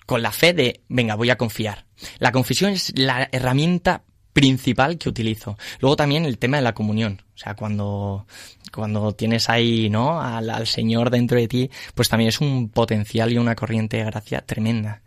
[0.06, 1.86] con la fe de, venga, voy a confiar.
[2.18, 4.04] La confesión es la herramienta
[4.34, 5.56] principal que utilizo.
[5.80, 7.22] Luego también el tema de la comunión.
[7.34, 8.26] O sea, cuando,
[8.72, 10.20] cuando tienes ahí, ¿no?
[10.20, 14.04] Al, al, Señor dentro de ti, pues también es un potencial y una corriente de
[14.04, 15.02] gracia tremenda.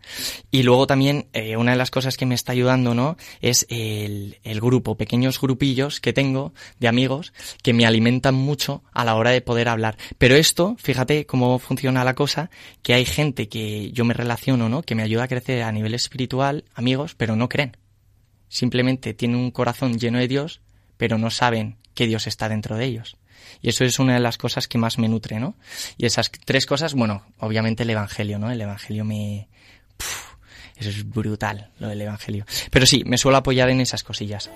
[0.50, 3.16] Y luego también, eh, una de las cosas que me está ayudando, ¿no?
[3.40, 9.04] Es el, el grupo, pequeños grupillos que tengo de amigos que me alimentan mucho a
[9.04, 9.96] la hora de poder hablar.
[10.18, 12.50] Pero esto, fíjate cómo funciona la cosa,
[12.82, 14.82] que hay gente que yo me relaciono, ¿no?
[14.82, 17.76] Que me ayuda a crecer a nivel espiritual, amigos, pero no creen
[18.48, 20.60] simplemente tienen un corazón lleno de Dios,
[20.96, 23.16] pero no saben que Dios está dentro de ellos.
[23.62, 25.56] Y eso es una de las cosas que más me nutre, ¿no?
[25.96, 28.50] Y esas tres cosas, bueno, obviamente el Evangelio, ¿no?
[28.50, 29.48] El Evangelio me...
[29.96, 30.34] Puf,
[30.76, 32.44] eso es brutal, lo del Evangelio.
[32.70, 34.50] Pero sí, me suelo apoyar en esas cosillas.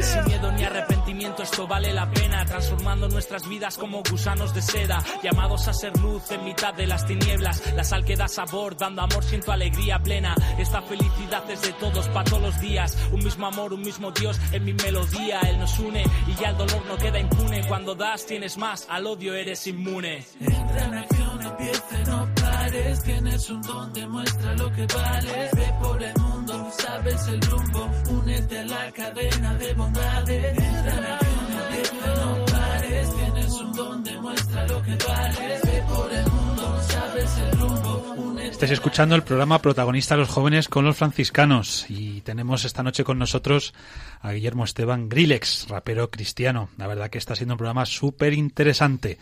[0.00, 5.02] Sin miedo ni arrepentimiento esto vale la pena Transformando nuestras vidas como gusanos de seda
[5.22, 9.02] Llamados a ser luz en mitad de las tinieblas La sal que da sabor, dando
[9.02, 13.46] amor siento alegría plena Esta felicidad es de todos, para todos los días Un mismo
[13.46, 16.96] amor, un mismo Dios en mi melodía Él nos une y ya el dolor no
[16.96, 20.24] queda impune Cuando das tienes más, al odio eres inmune.
[20.40, 22.27] Entra en acción, empieza, no
[23.04, 27.90] Tienes un don, demuestra lo que vales Ve por el mundo, sabes el rumbo.
[28.10, 30.56] Únete a la cadena de bondades.
[32.52, 33.08] Vales
[38.58, 41.86] Estáis escuchando el programa Protagonista los jóvenes con los franciscanos.
[41.88, 43.72] Y tenemos esta noche con nosotros
[44.20, 46.68] a Guillermo Esteban Grillex, rapero cristiano.
[46.76, 49.18] La verdad que está siendo un programa súper interesante.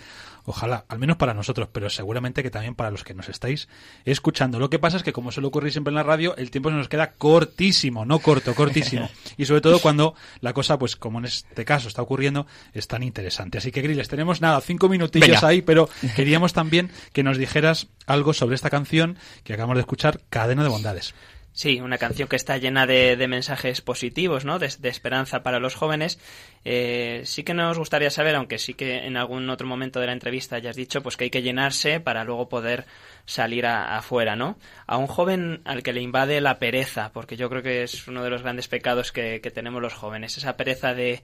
[0.46, 3.68] Ojalá, al menos para nosotros, pero seguramente que también para los que nos estáis
[4.04, 4.60] escuchando.
[4.60, 6.76] Lo que pasa es que como suele ocurrir siempre en la radio, el tiempo se
[6.76, 9.10] nos queda cortísimo, no corto, cortísimo.
[9.36, 13.02] Y sobre todo cuando la cosa, pues como en este caso está ocurriendo, es tan
[13.02, 13.58] interesante.
[13.58, 15.46] Así que Grilles, tenemos nada, cinco minutillos Venga.
[15.46, 20.20] ahí, pero queríamos también que nos dijeras algo sobre esta canción que acabamos de escuchar,
[20.30, 21.14] Cadena de Bondades.
[21.56, 24.58] Sí, una canción que está llena de, de mensajes positivos, ¿no?
[24.58, 26.18] De, esperanza para los jóvenes.
[26.66, 30.12] Eh, sí que nos gustaría saber, aunque sí que en algún otro momento de la
[30.12, 32.84] entrevista ya has dicho, pues que hay que llenarse para luego poder
[33.26, 34.56] salir a- afuera, ¿no?
[34.86, 38.22] A un joven al que le invade la pereza, porque yo creo que es uno
[38.22, 41.20] de los grandes pecados que, tenemos los jóvenes, esa pereza de,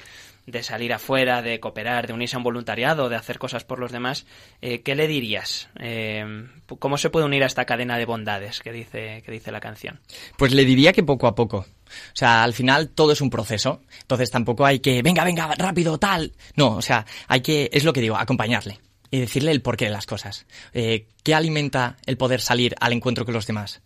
[0.47, 3.93] de salir afuera, de cooperar, de unirse a un voluntariado, de hacer cosas por los
[3.93, 4.27] demás,
[4.61, 5.69] eh, ¿qué le dirías?
[5.79, 6.47] Eh,
[6.79, 10.01] ¿Cómo se puede unir a esta cadena de bondades que dice, que dice la canción?
[10.37, 11.59] Pues le diría que poco a poco.
[11.59, 13.83] O sea, al final todo es un proceso.
[14.01, 16.33] Entonces tampoco hay que, venga, venga, rápido, tal.
[16.57, 18.81] No, o sea, hay que, es lo que digo, acompañarle
[19.13, 20.47] y decirle el porqué de las cosas.
[20.73, 23.83] Eh, ¿Qué alimenta el poder salir al encuentro con los demás?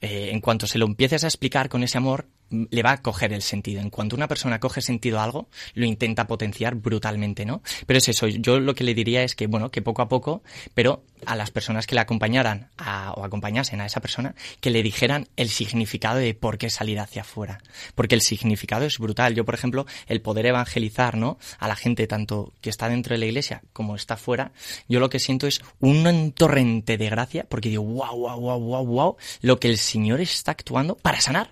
[0.00, 3.32] Eh, en cuanto se lo empieces a explicar con ese amor, le va a coger
[3.32, 3.80] el sentido.
[3.80, 7.62] En cuanto una persona coge sentido a algo, lo intenta potenciar brutalmente, ¿no?
[7.86, 10.42] Pero es eso, yo lo que le diría es que, bueno, que poco a poco,
[10.74, 14.82] pero a las personas que le acompañaran a- o acompañasen a esa persona, que le
[14.82, 17.58] dijeran el significado de por qué salir hacia afuera.
[17.94, 19.34] Porque el significado es brutal.
[19.34, 21.38] Yo, por ejemplo, el poder evangelizar, ¿no?
[21.58, 24.52] A la gente tanto que está dentro de la iglesia como está fuera,
[24.88, 28.86] yo lo que siento es un torrente de gracia, porque digo, wow, wow, wow, wow,
[28.86, 31.50] wow, lo que el Señor está actuando para sanar.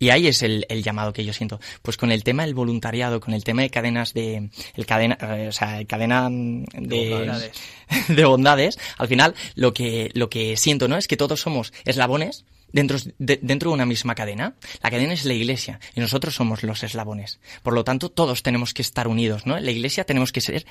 [0.00, 1.60] Y ahí es el, el llamado que yo siento.
[1.82, 5.46] Pues con el tema del voluntariado, con el tema de cadenas de, el cadena, eh,
[5.48, 7.52] o sea, cadena mm, de, bondades.
[8.08, 10.96] de bondades, al final lo que, lo que siento, ¿no?
[10.96, 14.54] Es que todos somos eslabones dentro de, dentro de una misma cadena.
[14.82, 17.38] La cadena es la iglesia y nosotros somos los eslabones.
[17.62, 19.58] Por lo tanto, todos tenemos que estar unidos, ¿no?
[19.58, 20.64] En la iglesia tenemos que ser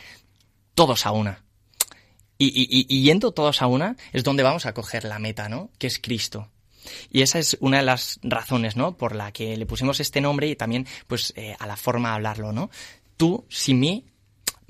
[0.73, 1.43] todos a una.
[2.39, 5.69] Y, y- y yendo todos a una es donde vamos a coger la meta, ¿no?
[5.77, 6.49] Que es Cristo.
[7.11, 8.97] Y esa es una de las razones, ¿no?
[8.97, 12.15] Por la que le pusimos este nombre y también, pues, eh, a la forma de
[12.15, 12.69] hablarlo, ¿no?
[13.17, 14.05] Tú, sin mí,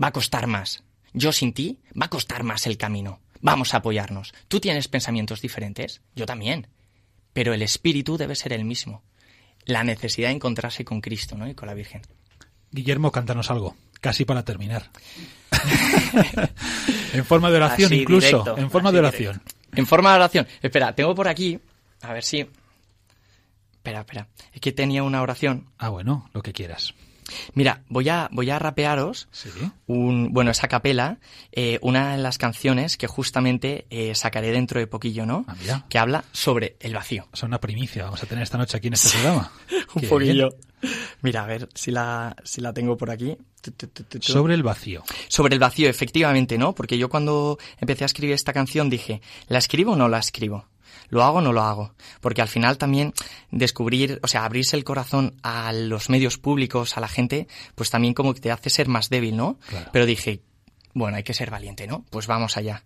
[0.02, 0.84] va a costar más.
[1.14, 3.20] Yo sin ti, va a costar más el camino.
[3.42, 4.34] Vamos a apoyarnos.
[4.48, 6.68] Tú tienes pensamientos diferentes, yo también.
[7.34, 9.04] Pero el espíritu debe ser el mismo.
[9.66, 11.48] La necesidad de encontrarse con Cristo, ¿no?
[11.48, 12.02] Y con la Virgen.
[12.72, 14.90] Guillermo, cántanos algo, casi para terminar.
[17.14, 18.28] en forma de oración, Así, incluso.
[18.28, 19.34] directo, en forma de oración.
[19.34, 19.56] directo.
[19.76, 20.48] En forma de oración.
[20.62, 21.60] Espera, tengo por aquí.
[22.02, 22.48] A ver si.
[23.74, 24.28] Espera, espera.
[24.54, 25.70] Es que tenía una oración.
[25.78, 26.94] Ah, bueno, lo que quieras.
[27.54, 29.30] Mira, voy a, voy a rapearos
[29.86, 31.20] un, bueno, esa capela,
[31.52, 35.46] eh, una de las canciones que justamente eh, sacaré dentro de poquillo, ¿no?
[35.62, 35.86] mira.
[35.90, 37.28] Que habla sobre el vacío.
[37.32, 39.52] Es una primicia, vamos a tener esta noche aquí en este programa.
[39.94, 40.50] Un Qué poquillo.
[40.82, 40.94] bien.
[41.22, 43.38] Mira, a ver si la, si la tengo por aquí.
[43.62, 44.32] Tu, tu, tu, tu, tu.
[44.32, 45.04] Sobre el vacío.
[45.28, 46.74] Sobre el vacío, efectivamente, ¿no?
[46.74, 50.66] Porque yo cuando empecé a escribir esta canción dije, ¿la escribo o no la escribo?
[51.10, 51.94] ¿Lo hago o no lo hago?
[52.22, 53.14] Porque al final también
[53.52, 58.14] descubrir, o sea, abrirse el corazón a los medios públicos, a la gente, pues también
[58.14, 59.58] como que te hace ser más débil, ¿no?
[59.92, 60.42] Pero dije,
[60.94, 62.06] bueno, hay que ser valiente, ¿no?
[62.10, 62.84] Pues vamos allá.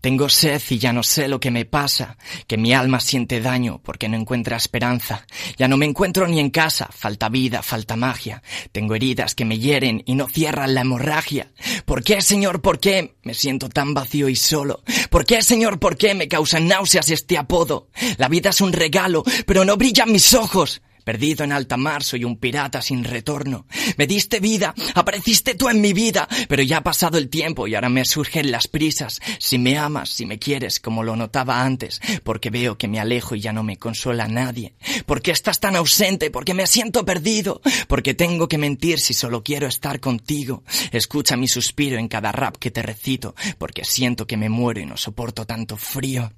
[0.00, 3.80] Tengo sed y ya no sé lo que me pasa, que mi alma siente daño
[3.82, 5.26] porque no encuentra esperanza.
[5.56, 8.42] Ya no me encuentro ni en casa, falta vida, falta magia.
[8.70, 11.52] Tengo heridas que me hieren y no cierran la hemorragia.
[11.84, 14.82] ¿Por qué, Señor, por qué me siento tan vacío y solo?
[15.10, 17.88] ¿Por qué, Señor, por qué me causan náuseas este apodo?
[18.18, 20.80] La vida es un regalo, pero no brillan mis ojos.
[21.08, 23.64] Perdido en alta mar, soy un pirata sin retorno.
[23.96, 27.74] Me diste vida, apareciste tú en mi vida, pero ya ha pasado el tiempo y
[27.74, 29.18] ahora me surgen las prisas.
[29.38, 33.34] Si me amas, si me quieres, como lo notaba antes, porque veo que me alejo
[33.34, 34.74] y ya no me consuela nadie.
[35.06, 36.30] ¿Por qué estás tan ausente?
[36.30, 37.62] Porque me siento perdido.
[37.86, 40.62] Porque tengo que mentir si solo quiero estar contigo.
[40.92, 44.84] Escucha mi suspiro en cada rap que te recito, porque siento que me muero y
[44.84, 46.30] no soporto tanto frío.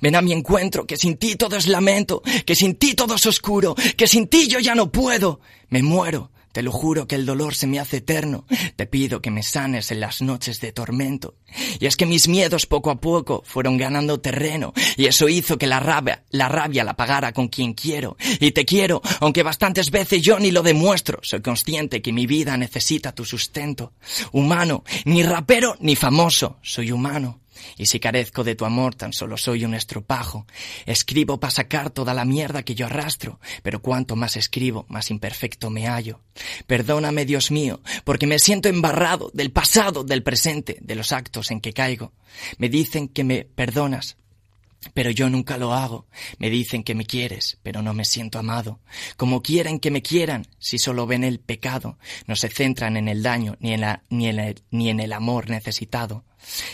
[0.00, 3.26] Ven a mi encuentro, que sin ti todo es lamento, que sin ti todo es
[3.26, 5.40] oscuro, que sin ti yo ya no puedo.
[5.68, 8.44] Me muero, te lo juro que el dolor se me hace eterno.
[8.74, 11.36] Te pido que me sanes en las noches de tormento.
[11.78, 15.66] Y es que mis miedos poco a poco fueron ganando terreno, y eso hizo que
[15.66, 18.16] la rabia, la rabia la pagara con quien quiero.
[18.40, 21.20] Y te quiero, aunque bastantes veces yo ni lo demuestro.
[21.22, 23.92] Soy consciente que mi vida necesita tu sustento.
[24.32, 27.40] Humano, ni rapero ni famoso, soy humano.
[27.76, 30.46] Y si carezco de tu amor, tan solo soy un estropajo.
[30.86, 35.70] Escribo para sacar toda la mierda que yo arrastro, pero cuanto más escribo, más imperfecto
[35.70, 36.20] me hallo.
[36.66, 41.60] Perdóname, Dios mío, porque me siento embarrado del pasado, del presente, de los actos en
[41.60, 42.12] que caigo.
[42.58, 44.16] Me dicen que me perdonas,
[44.94, 46.06] pero yo nunca lo hago.
[46.38, 48.80] Me dicen que me quieres, pero no me siento amado.
[49.16, 53.22] Como quieren que me quieran, si solo ven el pecado, no se centran en el
[53.22, 56.24] daño ni en, la, ni en, el, ni en el amor necesitado.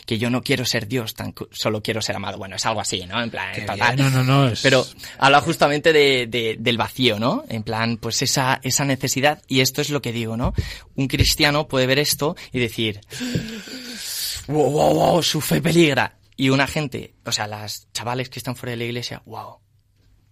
[0.06, 2.36] Que yo no quiero ser Dios, tan, solo quiero ser amado.
[2.36, 3.20] Bueno, es algo así, ¿no?
[3.22, 3.96] En plan, Qué total.
[3.96, 4.86] no, no, no, es- Pero
[5.18, 7.44] habla justamente de, de- del vacío, ¿no?
[7.48, 10.52] En plan, pues esa, esa necesidad, y esto es lo que digo, ¿no?
[10.94, 13.00] Un cristiano puede ver esto y decir,
[14.48, 16.14] wow, wow, wow, su fe peligra.
[16.36, 19.58] Y una gente, o sea, las chavales que están fuera de la iglesia, wow,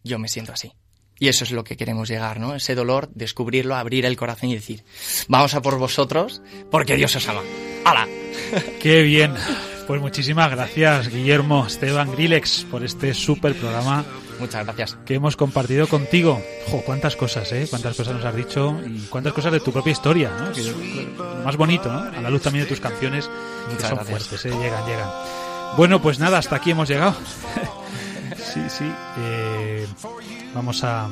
[0.02, 0.72] yo me siento así.
[1.18, 2.56] Y eso es lo que queremos llegar, ¿no?
[2.56, 4.82] Ese dolor, descubrirlo, abrir el corazón y decir,
[5.28, 7.42] vamos a por vosotros porque Dios os ama.
[7.84, 8.08] ¡Hala!
[8.80, 9.34] Qué bien.
[9.86, 14.04] Pues muchísimas gracias, Guillermo Esteban Grillex, por este súper programa.
[14.40, 14.98] Muchas gracias.
[15.04, 16.42] Que hemos compartido contigo.
[16.68, 17.66] Jo, cuántas cosas, ¿eh?
[17.68, 20.52] Cuántas cosas nos has dicho y cuántas cosas de tu propia historia, ¿no?
[20.52, 22.00] Que es lo más bonito, ¿no?
[22.00, 24.26] A la luz también de tus canciones, que Muchas son gracias.
[24.28, 24.56] fuertes, ¿eh?
[24.60, 25.08] Llegan, llegan.
[25.76, 27.14] Bueno, pues nada, hasta aquí hemos llegado.
[28.36, 28.90] sí, sí.
[29.18, 29.86] eh,
[30.54, 31.08] vamos a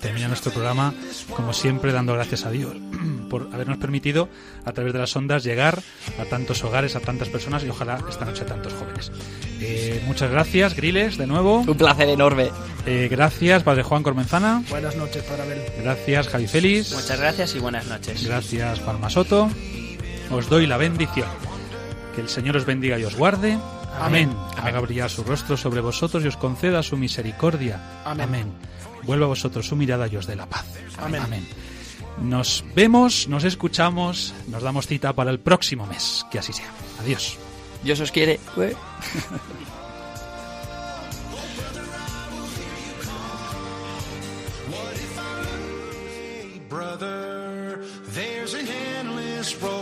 [0.00, 0.94] terminar nuestro programa,
[1.34, 2.76] como siempre, dando gracias a Dios
[3.30, 4.28] por habernos permitido,
[4.64, 5.82] a través de las ondas, llegar
[6.20, 9.10] a tantos hogares, a tantas personas y ojalá esta noche a tantos jóvenes.
[9.60, 11.60] Eh, muchas gracias, Griles, de nuevo.
[11.60, 12.50] Un placer enorme.
[12.86, 14.62] Eh, gracias, Padre Juan Cormenzana.
[14.70, 15.62] Buenas noches, Padre Abel.
[15.82, 16.92] Gracias, Javi Félix.
[16.92, 18.24] Muchas gracias y buenas noches.
[18.24, 19.48] Gracias, Palma Soto.
[20.30, 21.28] Os doy la bendición.
[22.14, 23.58] Que el Señor os bendiga y os guarde.
[24.00, 24.34] Amén.
[24.56, 28.02] Haga brillar su rostro sobre vosotros y os conceda su misericordia.
[28.04, 28.52] Amén.
[29.04, 30.66] Vuelva a vosotros su mirada y os dé la paz.
[30.98, 31.46] Amén.
[32.20, 36.26] Nos vemos, nos escuchamos, nos damos cita para el próximo mes.
[36.30, 36.70] Que así sea.
[37.00, 37.38] Adiós.
[37.82, 38.38] Dios os quiere.
[46.68, 47.84] brother.
[48.06, 49.81] There's an endless road